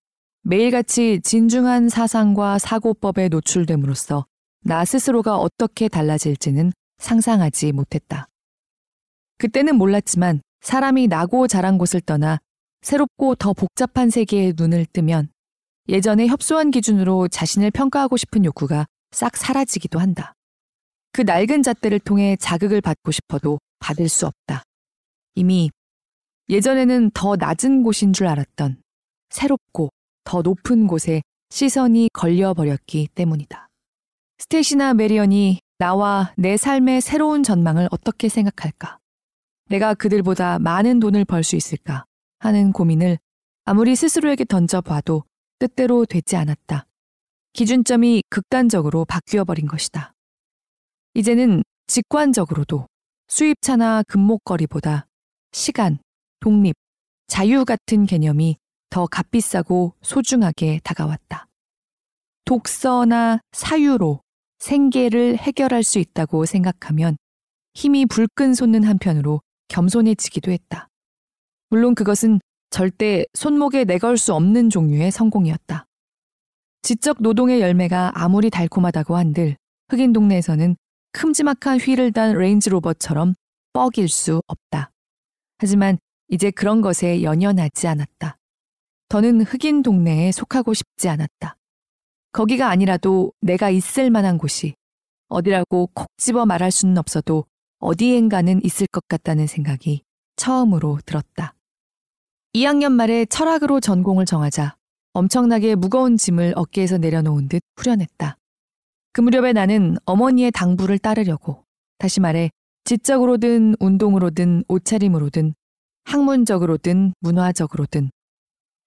매일같이 0.42 1.20
진중한 1.22 1.88
사상과 1.88 2.58
사고법에 2.58 3.28
노출됨으로써 3.28 4.26
나 4.64 4.84
스스로가 4.84 5.36
어떻게 5.36 5.88
달라질지는 5.88 6.72
상상하지 6.98 7.72
못했다. 7.72 8.28
그때는 9.38 9.76
몰랐지만 9.76 10.40
사람이 10.60 11.08
나고 11.08 11.48
자란 11.48 11.78
곳을 11.78 12.00
떠나 12.00 12.38
새롭고 12.82 13.34
더 13.34 13.52
복잡한 13.52 14.10
세계에 14.10 14.52
눈을 14.56 14.86
뜨면 14.86 15.30
예전에 15.88 16.28
협소한 16.28 16.70
기준으로 16.70 17.28
자신을 17.28 17.72
평가하고 17.72 18.16
싶은 18.16 18.44
욕구가 18.44 18.86
싹 19.10 19.36
사라지기도 19.36 19.98
한다. 19.98 20.34
그 21.12 21.22
낡은 21.22 21.62
잣대를 21.62 21.98
통해 22.00 22.36
자극을 22.36 22.80
받고 22.80 23.10
싶어도 23.10 23.58
받을 23.80 24.08
수 24.08 24.26
없다. 24.26 24.62
이미 25.34 25.70
예전에는 26.52 27.12
더 27.14 27.34
낮은 27.34 27.82
곳인 27.82 28.12
줄 28.12 28.26
알았던 28.26 28.82
새롭고 29.30 29.88
더 30.24 30.42
높은 30.42 30.86
곳에 30.86 31.22
시선이 31.48 32.10
걸려버렸기 32.12 33.08
때문이다. 33.14 33.68
스테이시나 34.36 34.92
메리언이 34.92 35.60
나와 35.78 36.34
내 36.36 36.58
삶의 36.58 37.00
새로운 37.00 37.42
전망을 37.42 37.88
어떻게 37.90 38.28
생각할까? 38.28 38.98
내가 39.70 39.94
그들보다 39.94 40.58
많은 40.58 41.00
돈을 41.00 41.24
벌 41.24 41.42
수 41.42 41.56
있을까? 41.56 42.04
하는 42.40 42.72
고민을 42.72 43.18
아무리 43.64 43.96
스스로에게 43.96 44.44
던져봐도 44.44 45.24
뜻대로 45.58 46.04
되지 46.04 46.36
않았다. 46.36 46.84
기준점이 47.54 48.24
극단적으로 48.28 49.06
바뀌어 49.06 49.44
버린 49.44 49.66
것이다. 49.66 50.12
이제는 51.14 51.62
직관적으로도 51.86 52.88
수입차나 53.28 54.02
금목걸이보다 54.02 55.06
시간, 55.52 55.98
독립, 56.42 56.74
자유 57.28 57.64
같은 57.64 58.04
개념이 58.04 58.56
더 58.90 59.06
값비싸고 59.06 59.94
소중하게 60.02 60.80
다가왔다. 60.82 61.46
독서나 62.44 63.38
사유로 63.52 64.20
생계를 64.58 65.38
해결할 65.38 65.84
수 65.84 66.00
있다고 66.00 66.44
생각하면 66.44 67.16
힘이 67.74 68.06
불끈 68.06 68.54
솟는 68.54 68.82
한편으로 68.82 69.40
겸손해지기도 69.68 70.50
했다. 70.50 70.88
물론 71.70 71.94
그것은 71.94 72.40
절대 72.70 73.24
손목에 73.34 73.84
내걸 73.84 74.18
수 74.18 74.34
없는 74.34 74.68
종류의 74.68 75.12
성공이었다. 75.12 75.86
지적 76.82 77.22
노동의 77.22 77.60
열매가 77.60 78.12
아무리 78.16 78.50
달콤하다고 78.50 79.16
한들 79.16 79.56
흑인 79.90 80.12
동네에서는 80.12 80.74
큼지막한 81.12 81.78
휠을 81.78 82.10
단 82.10 82.36
레인지로버처럼 82.36 83.34
뻐길 83.72 84.08
수 84.08 84.42
없다. 84.48 84.90
하지만 85.58 85.98
이제 86.32 86.50
그런 86.50 86.80
것에 86.80 87.22
연연하지 87.22 87.86
않았다. 87.88 88.38
더는 89.10 89.42
흑인 89.42 89.82
동네에 89.82 90.32
속하고 90.32 90.72
싶지 90.72 91.10
않았다. 91.10 91.58
거기가 92.32 92.70
아니라도 92.70 93.34
내가 93.42 93.68
있을 93.68 94.08
만한 94.08 94.38
곳이 94.38 94.74
어디라고 95.28 95.90
콕 95.92 96.08
집어 96.16 96.46
말할 96.46 96.70
수는 96.70 96.96
없어도 96.96 97.44
어디엔가는 97.80 98.64
있을 98.64 98.86
것 98.90 99.06
같다는 99.08 99.46
생각이 99.46 100.04
처음으로 100.36 101.00
들었다. 101.04 101.52
2학년 102.54 102.92
말에 102.92 103.26
철학으로 103.26 103.80
전공을 103.80 104.24
정하자 104.24 104.76
엄청나게 105.12 105.74
무거운 105.74 106.16
짐을 106.16 106.54
어깨에서 106.56 106.96
내려놓은 106.96 107.48
듯 107.48 107.60
후련했다. 107.76 108.38
그 109.12 109.20
무렵에 109.20 109.52
나는 109.52 109.98
어머니의 110.06 110.50
당부를 110.52 110.98
따르려고 110.98 111.66
다시 111.98 112.20
말해 112.20 112.50
지적으로든 112.84 113.74
운동으로든 113.80 114.64
옷차림으로든 114.68 115.52
학문적으로든 116.04 117.14
문화적으로든 117.20 118.10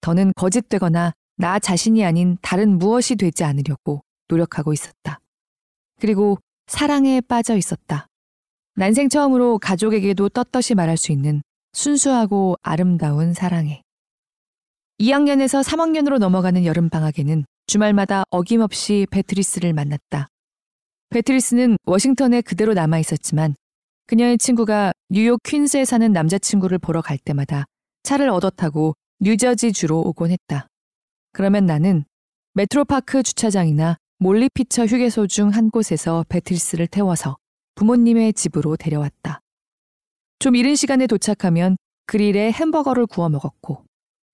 더는 0.00 0.32
거짓되거나 0.36 1.12
나 1.36 1.58
자신이 1.58 2.04
아닌 2.04 2.38
다른 2.42 2.78
무엇이 2.78 3.16
되지 3.16 3.44
않으려고 3.44 4.02
노력하고 4.28 4.72
있었다. 4.72 5.20
그리고 6.00 6.38
사랑에 6.66 7.20
빠져 7.20 7.56
있었다. 7.56 8.06
난생 8.74 9.08
처음으로 9.08 9.58
가족에게도 9.58 10.28
떳떳이 10.28 10.74
말할 10.74 10.96
수 10.96 11.12
있는 11.12 11.42
순수하고 11.72 12.56
아름다운 12.62 13.32
사랑에. 13.32 13.82
2학년에서 15.00 15.62
3학년으로 15.62 16.18
넘어가는 16.18 16.64
여름방학에는 16.64 17.44
주말마다 17.66 18.24
어김없이 18.30 19.06
베트리스를 19.10 19.72
만났다. 19.72 20.28
베트리스는 21.10 21.76
워싱턴에 21.84 22.40
그대로 22.40 22.74
남아 22.74 22.98
있었지만 22.98 23.54
그녀의 24.06 24.38
친구가 24.38 24.92
뉴욕 25.08 25.40
퀸즈에 25.42 25.84
사는 25.84 26.12
남자친구를 26.12 26.78
보러 26.78 27.00
갈 27.02 27.18
때마다 27.18 27.64
차를 28.04 28.28
얻어 28.28 28.50
타고 28.50 28.94
뉴저지 29.20 29.72
주로 29.72 30.00
오곤 30.00 30.30
했다. 30.30 30.68
그러면 31.32 31.66
나는 31.66 32.04
메트로파크 32.54 33.22
주차장이나 33.22 33.96
몰리피처 34.18 34.84
휴게소 34.86 35.26
중 35.26 35.50
한 35.50 35.70
곳에서 35.70 36.24
베트리스를 36.28 36.86
태워서 36.86 37.36
부모님의 37.74 38.32
집으로 38.34 38.76
데려왔다. 38.76 39.40
좀 40.38 40.54
이른 40.54 40.74
시간에 40.76 41.06
도착하면 41.06 41.76
그릴에 42.06 42.52
햄버거를 42.52 43.06
구워 43.06 43.28
먹었고, 43.28 43.84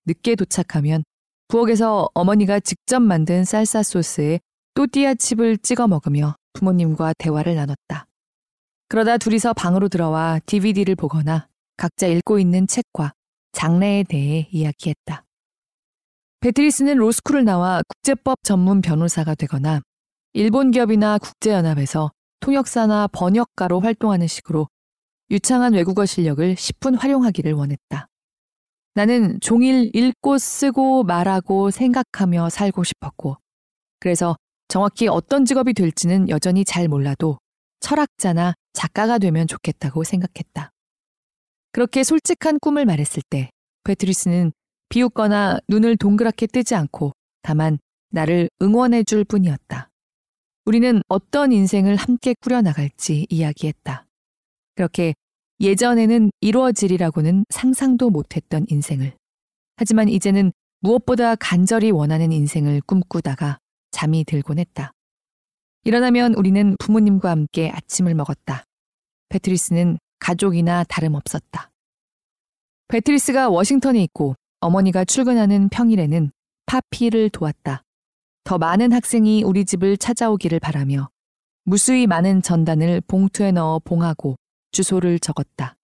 늦게 0.05 0.35
도착하면 0.35 1.03
부엌에서 1.47 2.09
어머니가 2.13 2.59
직접 2.59 3.01
만든 3.01 3.43
쌀사 3.43 3.83
소스에 3.83 4.39
또띠아 4.75 5.15
칩을 5.15 5.57
찍어 5.57 5.87
먹으며 5.87 6.35
부모님과 6.53 7.13
대화를 7.17 7.55
나눴다. 7.55 8.05
그러다 8.93 9.17
둘이서 9.17 9.55
방으로 9.55 9.89
들어와 9.89 10.39
DVD를 10.45 10.95
보거나 10.95 11.47
각자 11.77 12.05
읽고 12.05 12.37
있는 12.37 12.67
책과 12.67 13.13
장래에 13.51 14.03
대해 14.03 14.47
이야기했다. 14.51 15.25
베트리스는 16.41 16.97
로스쿨을 16.97 17.43
나와 17.43 17.81
국제법 17.87 18.43
전문 18.43 18.81
변호사가 18.81 19.33
되거나 19.33 19.81
일본 20.33 20.69
기업이나 20.69 21.17
국제연합에서 21.17 22.11
통역사나 22.41 23.07
번역가로 23.07 23.79
활동하는 23.79 24.27
식으로 24.27 24.67
유창한 25.31 25.73
외국어 25.73 26.05
실력을 26.05 26.53
10분 26.53 26.95
활용하기를 26.99 27.51
원했다. 27.51 28.07
나는 28.93 29.39
종일 29.41 29.89
읽고 29.95 30.37
쓰고 30.37 31.01
말하고 31.01 31.71
생각하며 31.71 32.51
살고 32.51 32.83
싶었고, 32.83 33.37
그래서 33.99 34.35
정확히 34.67 35.07
어떤 35.07 35.45
직업이 35.45 35.73
될지는 35.73 36.29
여전히 36.29 36.63
잘 36.63 36.87
몰라도 36.87 37.39
철학자나 37.83 38.53
작가가 38.71 39.17
되면 39.17 39.45
좋겠다고 39.45 40.03
생각했다. 40.05 40.71
그렇게 41.73 42.03
솔직한 42.03 42.57
꿈을 42.59 42.85
말했을 42.85 43.21
때 43.29 43.49
베트리스는 43.83 44.53
비웃거나 44.89 45.59
눈을 45.67 45.97
동그랗게 45.97 46.47
뜨지 46.47 46.75
않고 46.75 47.11
다만 47.41 47.77
나를 48.09 48.49
응원해 48.61 49.03
줄 49.03 49.25
뿐이었다. 49.25 49.89
우리는 50.65 51.01
어떤 51.09 51.51
인생을 51.51 51.97
함께 51.97 52.33
꾸려나갈지 52.39 53.27
이야기했다. 53.29 54.05
그렇게 54.75 55.13
예전에는 55.59 56.31
이루어지리라고는 56.39 57.45
상상도 57.49 58.09
못했던 58.09 58.65
인생을. 58.69 59.13
하지만 59.75 60.07
이제는 60.07 60.53
무엇보다 60.79 61.35
간절히 61.35 61.91
원하는 61.91 62.31
인생을 62.31 62.81
꿈꾸다가 62.85 63.57
잠이 63.91 64.23
들곤 64.23 64.59
했다. 64.59 64.93
일어나면 65.85 66.33
우리는 66.35 66.77
부모님과 66.79 67.29
함께 67.29 67.69
아침을 67.69 68.15
먹었다. 68.15 68.63
베트리스는 69.27 69.97
가족이나 70.19 70.85
다름없었다. 70.85 71.71
베트리스가 72.87 73.49
워싱턴에 73.49 74.01
있고 74.03 74.35
어머니가 74.61 75.03
출근하는 75.03 75.67
평일에는 75.67 76.31
파피를 76.67 77.29
도왔다. 77.29 77.83
더 78.45 78.57
많은 78.57 78.93
학생이 78.93 79.43
우리 79.43 79.65
집을 79.65 79.97
찾아오기를 79.97 80.61
바라며 80.61 81.09
무수히 81.65 82.07
많은 82.07 82.41
전단을 82.41 83.01
봉투에 83.07 83.51
넣어 83.51 83.79
봉하고 83.79 84.37
주소를 84.71 85.19
적었다. 85.19 85.75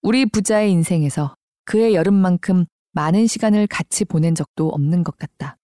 우리 0.00 0.24
부자의 0.24 0.72
인생에서 0.72 1.34
그의 1.66 1.94
여름만큼 1.94 2.64
많은 2.92 3.26
시간을 3.26 3.66
같이 3.66 4.06
보낸 4.06 4.34
적도 4.34 4.70
없는 4.70 5.04
것 5.04 5.18
같다. 5.18 5.58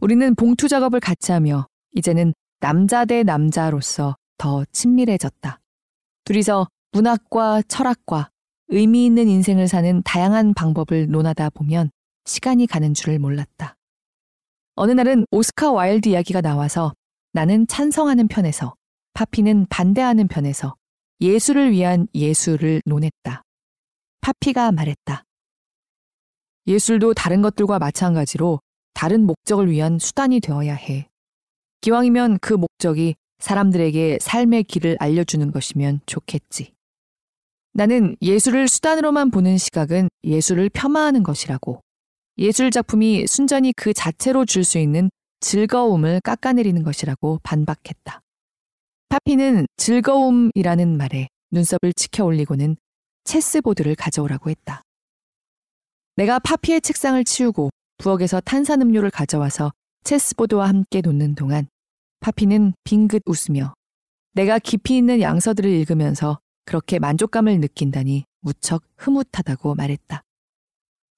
우리는 0.00 0.34
봉투 0.34 0.68
작업을 0.68 1.00
같이 1.00 1.32
하며 1.32 1.66
이제는 1.94 2.34
남자 2.60 3.04
대 3.04 3.22
남자로서 3.22 4.16
더 4.38 4.64
친밀해졌다. 4.72 5.60
둘이서 6.24 6.68
문학과 6.92 7.62
철학과 7.68 8.30
의미 8.68 9.06
있는 9.06 9.28
인생을 9.28 9.68
사는 9.68 10.02
다양한 10.02 10.54
방법을 10.54 11.08
논하다 11.08 11.50
보면 11.50 11.90
시간이 12.24 12.66
가는 12.66 12.94
줄을 12.94 13.18
몰랐다. 13.18 13.76
어느 14.74 14.92
날은 14.92 15.26
오스카 15.30 15.72
와일드 15.72 16.08
이야기가 16.08 16.40
나와서 16.40 16.92
나는 17.32 17.66
찬성하는 17.66 18.28
편에서 18.28 18.74
파피는 19.12 19.66
반대하는 19.68 20.26
편에서 20.26 20.74
예술을 21.20 21.70
위한 21.70 22.08
예술을 22.14 22.82
논했다. 22.84 23.42
파피가 24.20 24.72
말했다. 24.72 25.24
예술도 26.66 27.14
다른 27.14 27.42
것들과 27.42 27.78
마찬가지로 27.78 28.60
다른 28.92 29.24
목적을 29.24 29.70
위한 29.70 29.98
수단이 29.98 30.40
되어야 30.40 30.74
해. 30.74 31.08
기왕이면 31.86 32.40
그 32.40 32.52
목적이 32.52 33.14
사람들에게 33.38 34.18
삶의 34.20 34.64
길을 34.64 34.96
알려주는 34.98 35.52
것이면 35.52 36.00
좋겠지. 36.06 36.72
나는 37.74 38.16
예술을 38.20 38.66
수단으로만 38.66 39.30
보는 39.30 39.56
시각은 39.56 40.08
예술을 40.24 40.68
폄하하는 40.70 41.22
것이라고. 41.22 41.80
예술 42.38 42.72
작품이 42.72 43.28
순전히 43.28 43.72
그 43.76 43.92
자체로 43.92 44.44
줄 44.44 44.64
수 44.64 44.78
있는 44.78 45.10
즐거움을 45.38 46.22
깎아내리는 46.22 46.82
것이라고 46.82 47.38
반박했다. 47.44 48.20
파피는 49.08 49.66
즐거움이라는 49.76 50.96
말에 50.96 51.28
눈썹을 51.52 51.92
치켜 51.94 52.24
올리고는 52.24 52.76
체스보드를 53.22 53.94
가져오라고 53.94 54.50
했다. 54.50 54.82
내가 56.16 56.40
파피의 56.40 56.80
책상을 56.80 57.22
치우고 57.22 57.70
부엌에서 57.98 58.40
탄산음료를 58.40 59.10
가져와서 59.10 59.70
체스보드와 60.02 60.68
함께 60.68 61.00
놓는 61.00 61.36
동안 61.36 61.68
파피는 62.26 62.72
빙긋 62.82 63.22
웃으며 63.24 63.72
내가 64.32 64.58
깊이 64.58 64.96
있는 64.96 65.20
양서들을 65.20 65.70
읽으면서 65.70 66.40
그렇게 66.64 66.98
만족감을 66.98 67.60
느낀다니 67.60 68.24
무척 68.40 68.82
흐뭇하다고 68.96 69.76
말했다. 69.76 70.22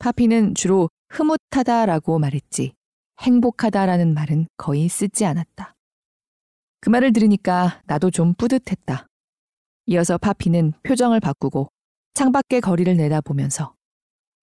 파피는 0.00 0.54
주로 0.54 0.90
흐뭇하다라고 1.08 2.18
말했지 2.18 2.74
행복하다라는 3.22 4.12
말은 4.12 4.48
거의 4.58 4.90
쓰지 4.90 5.24
않았다. 5.24 5.72
그 6.82 6.90
말을 6.90 7.14
들으니까 7.14 7.80
나도 7.86 8.10
좀 8.10 8.34
뿌듯했다. 8.34 9.06
이어서 9.86 10.18
파피는 10.18 10.74
표정을 10.82 11.20
바꾸고 11.20 11.68
창밖의 12.12 12.60
거리를 12.60 12.94
내다보면서 12.98 13.72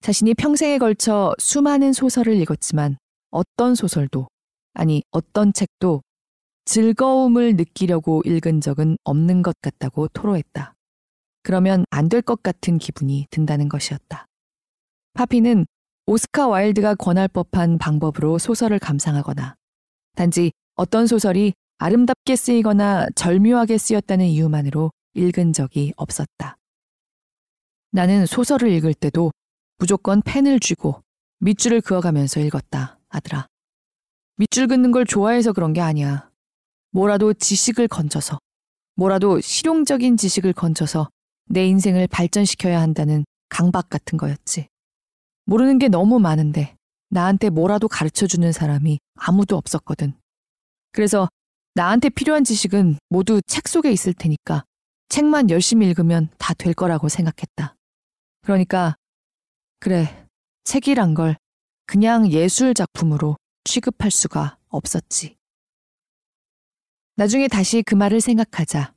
자신이 0.02 0.34
평생에 0.34 0.80
걸쳐 0.80 1.36
수많은 1.38 1.94
소설을 1.94 2.34
읽었지만 2.38 2.98
어떤 3.30 3.76
소설도, 3.76 4.30
아니 4.74 5.04
어떤 5.12 5.54
책도 5.54 6.02
즐거움을 6.66 7.56
느끼려고 7.56 8.22
읽은 8.26 8.62
적은 8.62 8.98
없는 9.04 9.42
것 9.44 9.56
같다고 9.62 10.08
토로했다. 10.10 10.74
그러면 11.44 11.86
안 11.92 12.10
될 12.10 12.22
것 12.22 12.42
같은 12.44 12.78
기분이 12.80 13.28
든다는 13.30 13.70
것이었다. 13.70 14.26
파피는 15.14 15.66
오스카 16.08 16.48
와일드가 16.48 16.96
권할 16.96 17.28
법한 17.28 17.78
방법으로 17.78 18.38
소설을 18.40 18.80
감상하거나 18.80 19.56
단지 20.16 20.52
어떤 20.76 21.08
소설이 21.08 21.54
아름답게 21.78 22.36
쓰이거나 22.36 23.08
절묘하게 23.16 23.78
쓰였다는 23.78 24.26
이유만으로 24.26 24.92
읽은 25.14 25.54
적이 25.54 25.94
없었다. 25.98 26.58
나는 27.92 28.26
소설을 28.26 28.70
읽을 28.72 28.94
때도 28.94 29.32
무조건 29.78 30.22
펜을 30.22 30.60
쥐고 30.60 31.02
밑줄을 31.40 31.82
그어가면서 31.82 32.40
읽었다, 32.40 33.00
아들아. 33.10 33.48
밑줄 34.38 34.68
긋는 34.68 34.92
걸 34.92 35.06
좋아해서 35.06 35.54
그런 35.54 35.74
게 35.74 35.82
아니야. 35.82 36.30
뭐라도 36.96 37.34
지식을 37.34 37.90
건져서, 37.90 38.40
뭐라도 38.96 39.42
실용적인 39.42 40.16
지식을 40.16 40.54
건져서 40.54 41.10
내 41.50 41.68
인생을 41.68 42.08
발전시켜야 42.08 42.80
한다는 42.80 43.26
강박 43.50 43.90
같은 43.90 44.18
거였지. 44.18 44.70
모르는 45.44 45.78
게 45.78 45.90
너무 45.90 46.22
많은데 46.22 46.78
나한테 47.10 47.50
뭐라도 47.50 47.90
가르쳐 47.90 48.28
주는 48.28 48.50
사람이 48.50 49.00
아무도 49.16 49.58
없었거든. 49.58 50.14
그래서 50.94 51.28
나한테 51.74 52.08
필요한 52.08 52.46
지식은 52.46 52.98
모두 53.10 53.42
책 53.46 53.68
속에 53.68 53.92
있을 53.92 54.14
테니까 54.14 54.64
책만 55.10 55.50
열심히 55.50 55.88
읽으면 55.88 56.30
다 56.38 56.54
될 56.54 56.74
거라고 56.74 57.10
생각했다. 57.10 57.76
그러니까, 58.44 58.96
그래, 59.82 60.26
책이란 60.64 61.14
걸 61.14 61.36
그냥 61.88 62.32
예술 62.32 62.74
작품으로 62.74 63.36
취급할 63.66 64.12
수가 64.12 64.58
없었지. 64.70 65.36
나중에 67.18 67.48
다시 67.48 67.82
그 67.82 67.96
말을 67.96 68.20
생각하자. 68.20 68.94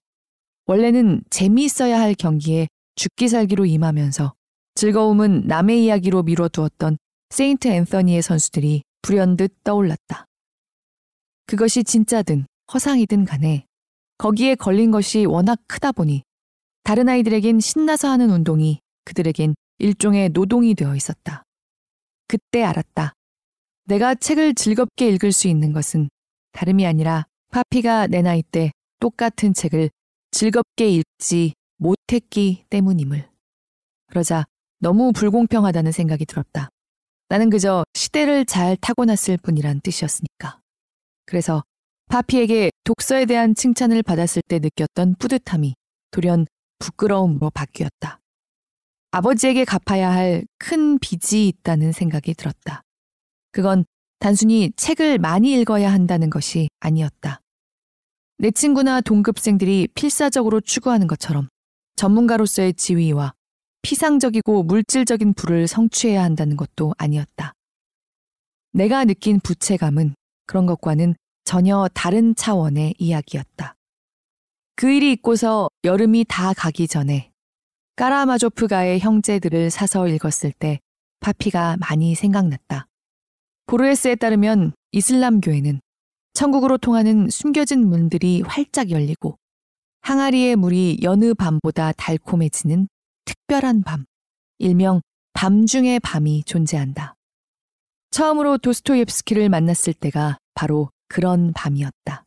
원래는 0.67 1.23
재미있어야 1.31 2.01
할 2.01 2.15
경기에 2.15 2.67
죽기 2.97 3.29
살기로 3.29 3.65
임하면서 3.65 4.35
즐거움은 4.75 5.47
남의 5.47 5.85
이야기로 5.85 6.25
미뤄두었던 6.25 6.99
세인트 7.31 7.69
앤서니의 7.69 8.23
선수들이 8.23 8.83
불현듯 9.03 9.63
떠올랐다. 9.63 10.27
그것이 11.47 11.85
진짜든 11.85 12.47
허상이든 12.73 13.25
간에 13.25 13.65
거기에 14.19 14.57
걸린 14.57 14.91
것이 14.91 15.25
워낙 15.25 15.61
크다 15.69 15.93
보니 15.93 16.25
다른 16.83 17.09
아이들에겐 17.09 17.61
신나서 17.61 18.09
하는 18.09 18.31
운동이 18.31 18.81
그들에겐 19.05 19.55
일종의 19.79 20.31
노동이 20.31 20.75
되어 20.75 20.97
있었다. 20.97 21.45
그때 22.27 22.65
알았다. 22.65 23.13
내가 23.85 24.17
책을 24.17 24.55
즐겁게 24.55 25.09
읽을 25.09 25.33
수 25.33 25.47
있는 25.47 25.73
것은 25.73 26.09
다름이 26.53 26.85
아니라 26.85 27.27
파피가 27.51 28.07
내 28.09 28.23
나이 28.23 28.43
때 28.43 28.73
똑같은 29.01 29.55
책을 29.55 29.91
즐겁게 30.31 30.91
읽지 30.91 31.55
못했기 31.77 32.65
때문임을. 32.71 33.29
그러자 34.09 34.45
너무 34.81 35.13
불공평하다는 35.13 35.93
생각이 35.93 36.27
들었다. 36.27 36.69
나는 37.29 37.51
그저 37.51 37.85
시대를 37.95 38.47
잘 38.47 38.77
타고났을 38.77 39.37
뿐이란 39.39 39.81
뜻이었으니까. 39.83 40.61
그래서 41.27 41.63
파피에게 42.09 42.71
독서에 42.85 43.27
대한 43.27 43.55
칭찬을 43.55 44.03
받았을 44.03 44.43
때 44.49 44.59
느꼈던 44.59 45.17
뿌듯함이 45.19 45.75
돌연 46.11 46.47
부끄러움으로 46.79 47.51
바뀌었다. 47.51 48.19
아버지에게 49.11 49.65
갚아야 49.65 50.11
할 50.11 50.45
큰 50.59 50.99
빚이 50.99 51.49
있다는 51.49 51.93
생각이 51.93 52.35
들었다. 52.35 52.83
그건 53.53 53.85
단순히 54.19 54.73
책을 54.77 55.19
많이 55.19 55.53
읽어야 55.61 55.93
한다는 55.93 56.31
것이 56.31 56.69
아니었다. 56.81 57.41
내 58.39 58.51
친구나 58.51 59.01
동급생들이 59.01 59.89
필사적으로 59.95 60.61
추구하는 60.61 61.07
것처럼 61.07 61.49
전문가로서의 61.97 62.75
지위와 62.75 63.33
피상적이고 63.83 64.65
물질적인 64.65 65.35
부를 65.35 65.67
성취해야 65.67 66.23
한다는 66.23 66.57
것도 66.57 66.95
아니었다. 66.99 67.53
내가 68.73 69.05
느낀 69.05 69.41
부채감은 69.41 70.15
그런 70.47 70.67
것과는 70.67 71.15
전혀 71.45 71.89
다른 71.95 72.35
차원의 72.35 72.95
이야기였다. 72.99 73.75
그 74.77 74.91
일이 74.91 75.13
있고서 75.13 75.69
여름이 75.85 76.27
다 76.29 76.53
가기 76.53 76.87
전에 76.87 77.31
까라마조프가의 77.97 79.01
형제들을 79.01 79.71
사서 79.71 80.07
읽었을 80.07 80.53
때 80.53 80.79
파피가 81.21 81.79
많이 81.81 82.15
생각났다. 82.15 82.87
보르헤스에 83.69 84.15
따르면 84.15 84.73
이슬람교에는 84.93 85.81
천국으로 86.33 86.79
통하는 86.79 87.29
숨겨진 87.29 87.87
문들이 87.87 88.41
활짝 88.41 88.91
열리고 88.91 89.37
항아리의 90.01 90.57
물이 90.57 91.01
여느 91.03 91.35
밤보다 91.35 91.93
달콤해지는 91.93 92.89
특별한 93.27 93.83
밤, 93.83 94.07
일명 94.57 95.03
밤 95.35 95.67
중의 95.67 96.01
밤이 96.01 96.45
존재한다. 96.45 97.15
처음으로 98.11 98.57
도스토옙스키를 98.57 99.51
만났을 99.51 99.93
때가 99.93 100.39
바로 100.55 100.91
그런 101.07 101.53
밤이었다. 101.53 102.25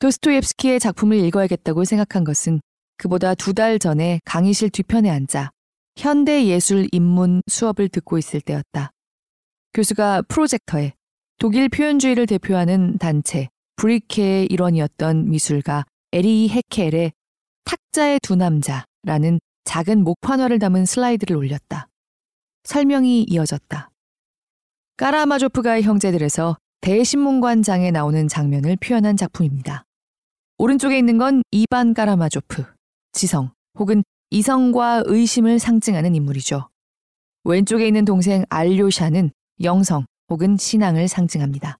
도스토옙스키의 0.00 0.80
작품을 0.80 1.18
읽어야겠다고 1.18 1.84
생각한 1.84 2.24
것은 2.24 2.60
그보다 2.96 3.36
두 3.36 3.52
달 3.52 3.78
전에 3.78 4.18
강의실 4.24 4.70
뒤편에 4.70 5.08
앉아 5.08 5.50
현대 5.96 6.46
예술 6.46 6.88
입문 6.90 7.42
수업을 7.46 7.88
듣고 7.90 8.18
있을 8.18 8.40
때였다. 8.40 8.90
교수가 9.74 10.22
프로젝터에 10.28 10.92
독일 11.38 11.68
표현주의를 11.68 12.26
대표하는 12.26 12.98
단체 12.98 13.48
브리케의 13.76 14.46
일원이었던 14.46 15.30
미술가 15.30 15.84
에리 16.12 16.48
헤켈의 16.48 17.12
탁 17.64 17.78
흑자의 17.98 18.20
두 18.20 18.36
남자라는 18.36 19.40
작은 19.64 20.04
목판화를 20.04 20.58
담은 20.58 20.86
슬라이드를 20.86 21.36
올렸다. 21.36 21.88
설명이 22.64 23.24
이어졌다. 23.28 23.90
까라마조프가의 24.96 25.82
형제들에서 25.82 26.56
대신문관장에 26.80 27.90
나오는 27.90 28.28
장면을 28.28 28.76
표현한 28.76 29.16
작품입니다. 29.16 29.84
오른쪽에 30.58 30.98
있는 30.98 31.18
건 31.18 31.42
이반 31.50 31.94
까라마조프, 31.94 32.64
지성 33.12 33.50
혹은 33.78 34.04
이성과 34.30 35.04
의심을 35.06 35.58
상징하는 35.58 36.14
인물이죠. 36.14 36.68
왼쪽에 37.44 37.86
있는 37.86 38.04
동생 38.04 38.44
알료샤는 38.48 39.30
영성 39.62 40.04
혹은 40.30 40.56
신앙을 40.56 41.08
상징합니다. 41.08 41.76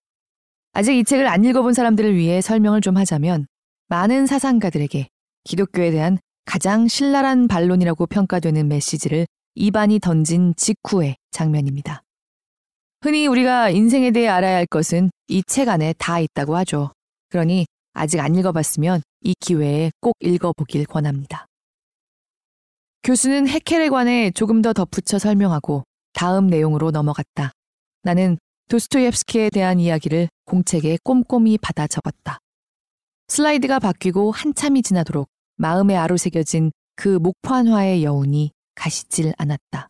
아직 0.72 0.96
이 0.96 1.04
책을 1.04 1.26
안 1.26 1.44
읽어본 1.44 1.72
사람들을 1.72 2.14
위해 2.16 2.40
설명을 2.40 2.80
좀 2.80 2.96
하자면 2.96 3.46
많은 3.88 4.26
사상가들에게 4.26 5.08
기독교에 5.44 5.90
대한 5.90 6.18
가장 6.44 6.88
신랄한 6.88 7.48
반론이라고 7.48 8.06
평가되는 8.06 8.68
메시지를 8.68 9.26
이반이 9.54 9.98
던진 9.98 10.54
직후의 10.56 11.16
장면입니다. 11.30 12.02
흔히 13.02 13.26
우리가 13.26 13.70
인생에 13.70 14.10
대해 14.10 14.28
알아야 14.28 14.56
할 14.56 14.66
것은 14.66 15.10
이 15.28 15.42
책 15.46 15.68
안에 15.68 15.94
다 15.98 16.20
있다고 16.20 16.56
하죠. 16.56 16.90
그러니 17.28 17.66
아직 17.92 18.20
안 18.20 18.34
읽어봤으면 18.34 19.02
이 19.22 19.34
기회에 19.40 19.90
꼭 20.00 20.14
읽어보길 20.20 20.86
권합니다. 20.86 21.46
교수는 23.02 23.48
해켈에 23.48 23.88
관해 23.88 24.30
조금 24.30 24.62
더 24.62 24.72
덧붙여 24.72 25.18
설명하고 25.18 25.84
다음 26.12 26.46
내용으로 26.46 26.90
넘어갔다. 26.90 27.52
나는 28.02 28.38
도스토옙스키에 28.68 29.50
대한 29.50 29.80
이야기를 29.80 30.28
공책에 30.44 30.98
꼼꼼히 31.02 31.58
받아 31.58 31.86
적었다. 31.86 32.38
슬라이드가 33.28 33.78
바뀌고 33.78 34.30
한참이 34.32 34.82
지나도록 34.82 35.28
마음에 35.56 35.96
아로새겨진 35.96 36.70
그 36.96 37.08
목판화의 37.18 38.04
여운이 38.04 38.52
가시질 38.74 39.32
않았다. 39.36 39.88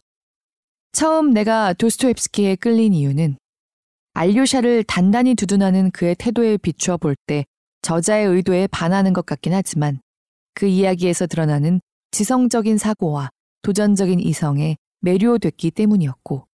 처음 0.92 1.32
내가 1.32 1.72
도스토옙스키에 1.74 2.56
끌린 2.56 2.92
이유는 2.94 3.36
알료샤를 4.14 4.84
단단히 4.84 5.34
두둔하는 5.34 5.90
그의 5.90 6.16
태도에 6.16 6.56
비추어 6.56 6.96
볼 6.96 7.14
때 7.26 7.44
저자의 7.82 8.26
의도에 8.26 8.66
반하는 8.66 9.12
것 9.12 9.24
같긴 9.24 9.52
하지만 9.52 10.00
그 10.54 10.66
이야기에서 10.66 11.26
드러나는 11.28 11.80
지성적인 12.11 12.78
사고와 12.78 13.30
도전적인 13.62 14.18
이성에 14.18 14.76
매료됐기 15.00 15.70
때문이었고 15.70 16.47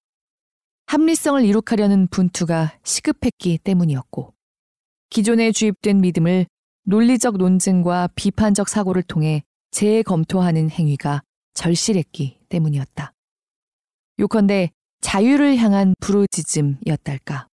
합리성을 0.86 1.44
이룩하려는 1.44 2.08
분투가 2.08 2.78
시급했기 2.84 3.58
때문이었고 3.58 4.34
기존에 5.10 5.52
주입된 5.52 6.00
믿음을 6.00 6.46
논리적 6.84 7.36
논증과 7.36 8.10
비판적 8.14 8.68
사고를 8.68 9.02
통해 9.02 9.42
재검토하는 9.70 10.70
행위가 10.70 11.22
절실했기 11.54 12.40
때문이었다. 12.48 13.12
요컨대 14.18 14.70
자유를 15.00 15.56
향한 15.56 15.94
부르짖음이었달까. 16.00 17.48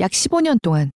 약 0.00 0.10
15년 0.10 0.60
동안 0.60 0.90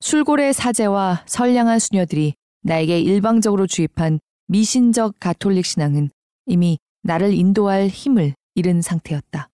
술고래 0.00 0.52
사제와 0.52 1.24
선량한 1.26 1.78
수녀들이 1.78 2.34
나에게 2.62 3.00
일방적으로 3.00 3.66
주입한 3.66 4.20
미신적 4.46 5.16
가톨릭 5.18 5.66
신앙은 5.66 6.10
이미 6.46 6.78
나를 7.02 7.32
인도할 7.32 7.88
힘을 7.88 8.34
잃은 8.54 8.82
상태였다. 8.82 9.48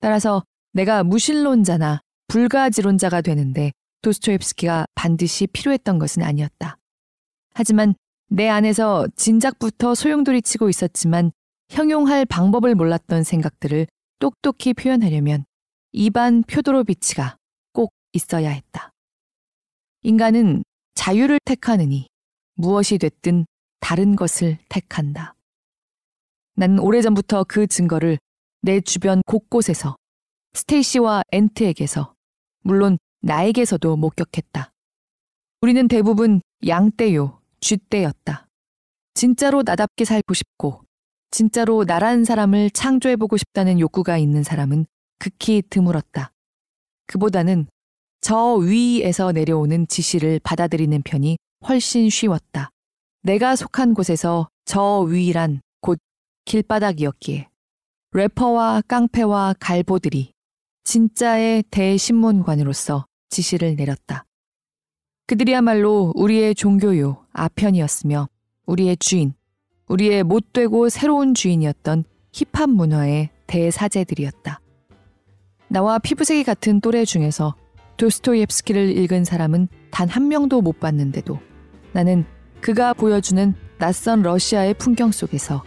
따라서 0.00 0.42
내가 0.72 1.02
무신론자나 1.04 2.00
불가지론자가 2.28 3.22
되는데 3.22 3.72
도스토옙스키가 4.02 4.86
반드시 4.94 5.46
필요했던 5.46 5.98
것은 5.98 6.22
아니었다. 6.22 6.76
하지만 7.54 7.94
내 8.28 8.48
안에서 8.48 9.06
진작부터 9.16 9.94
소용돌이 9.94 10.42
치고 10.42 10.68
있었지만 10.68 11.32
형용할 11.68 12.24
방법을 12.24 12.74
몰랐던 12.74 13.24
생각들을 13.24 13.86
똑똑히 14.20 14.74
표현하려면 14.74 15.44
이반 15.92 16.42
표도로비치가 16.44 17.36
꼭 17.72 17.92
있어야 18.12 18.50
했다. 18.50 18.90
인간은 20.02 20.62
자유를 20.94 21.40
택하느니 21.44 22.06
무엇이 22.54 22.98
됐든 22.98 23.46
다른 23.80 24.14
것을 24.14 24.58
택한다. 24.68 25.34
난 26.54 26.78
오래전부터 26.78 27.44
그 27.44 27.66
증거를 27.66 28.18
내 28.62 28.80
주변 28.80 29.22
곳곳에서 29.26 29.96
스테이시와 30.54 31.22
엔트에게서 31.32 32.14
물론 32.62 32.98
나에게서도 33.22 33.96
목격했다. 33.96 34.72
우리는 35.62 35.88
대부분 35.88 36.40
양떼요, 36.66 37.40
쥐떼였다. 37.60 38.46
진짜로 39.14 39.62
나답게 39.62 40.04
살고 40.04 40.34
싶고 40.34 40.82
진짜로 41.30 41.84
나란 41.84 42.24
사람을 42.24 42.70
창조해보고 42.70 43.36
싶다는 43.36 43.78
욕구가 43.78 44.18
있는 44.18 44.42
사람은 44.42 44.86
극히 45.18 45.62
드물었다. 45.68 46.32
그보다는 47.06 47.66
저 48.20 48.54
위에서 48.54 49.32
내려오는 49.32 49.86
지시를 49.86 50.40
받아들이는 50.42 51.02
편이 51.02 51.38
훨씬 51.68 52.10
쉬웠다. 52.10 52.70
내가 53.22 53.54
속한 53.54 53.94
곳에서 53.94 54.48
저 54.64 55.00
위란 55.00 55.60
곧 55.80 55.98
길바닥이었기에 56.46 57.48
래퍼와 58.12 58.82
깡패와 58.88 59.54
갈보들이 59.60 60.32
진짜의 60.90 61.62
대신문관으로서 61.70 63.06
지시를 63.28 63.76
내렸다. 63.76 64.24
그들이야말로 65.28 66.12
우리의 66.16 66.56
종교요 66.56 67.26
아편이었으며 67.32 68.28
우리의 68.66 68.96
주인, 68.96 69.32
우리의 69.86 70.24
못되고 70.24 70.88
새로운 70.88 71.32
주인이었던 71.34 72.02
힙합 72.32 72.70
문화의 72.70 73.30
대사제들이었다. 73.46 74.60
나와 75.68 76.00
피부색이 76.00 76.42
같은 76.42 76.80
또래 76.80 77.04
중에서 77.04 77.54
도스토옙스키를 77.96 78.98
읽은 78.98 79.22
사람은 79.22 79.68
단 79.92 80.08
한 80.08 80.26
명도 80.26 80.60
못 80.60 80.80
봤는데도 80.80 81.38
나는 81.92 82.24
그가 82.60 82.94
보여주는 82.94 83.54
낯선 83.78 84.22
러시아의 84.22 84.74
풍경 84.74 85.12
속에서 85.12 85.62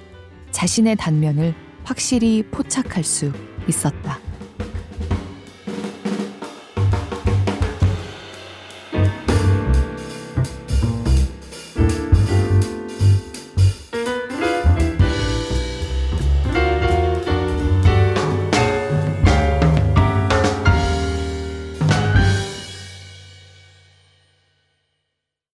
자신의 0.51 0.97
단면을 0.97 1.55
확실히 1.85 2.43
포착할 2.51 3.05
수 3.05 3.31
있었다. 3.69 4.19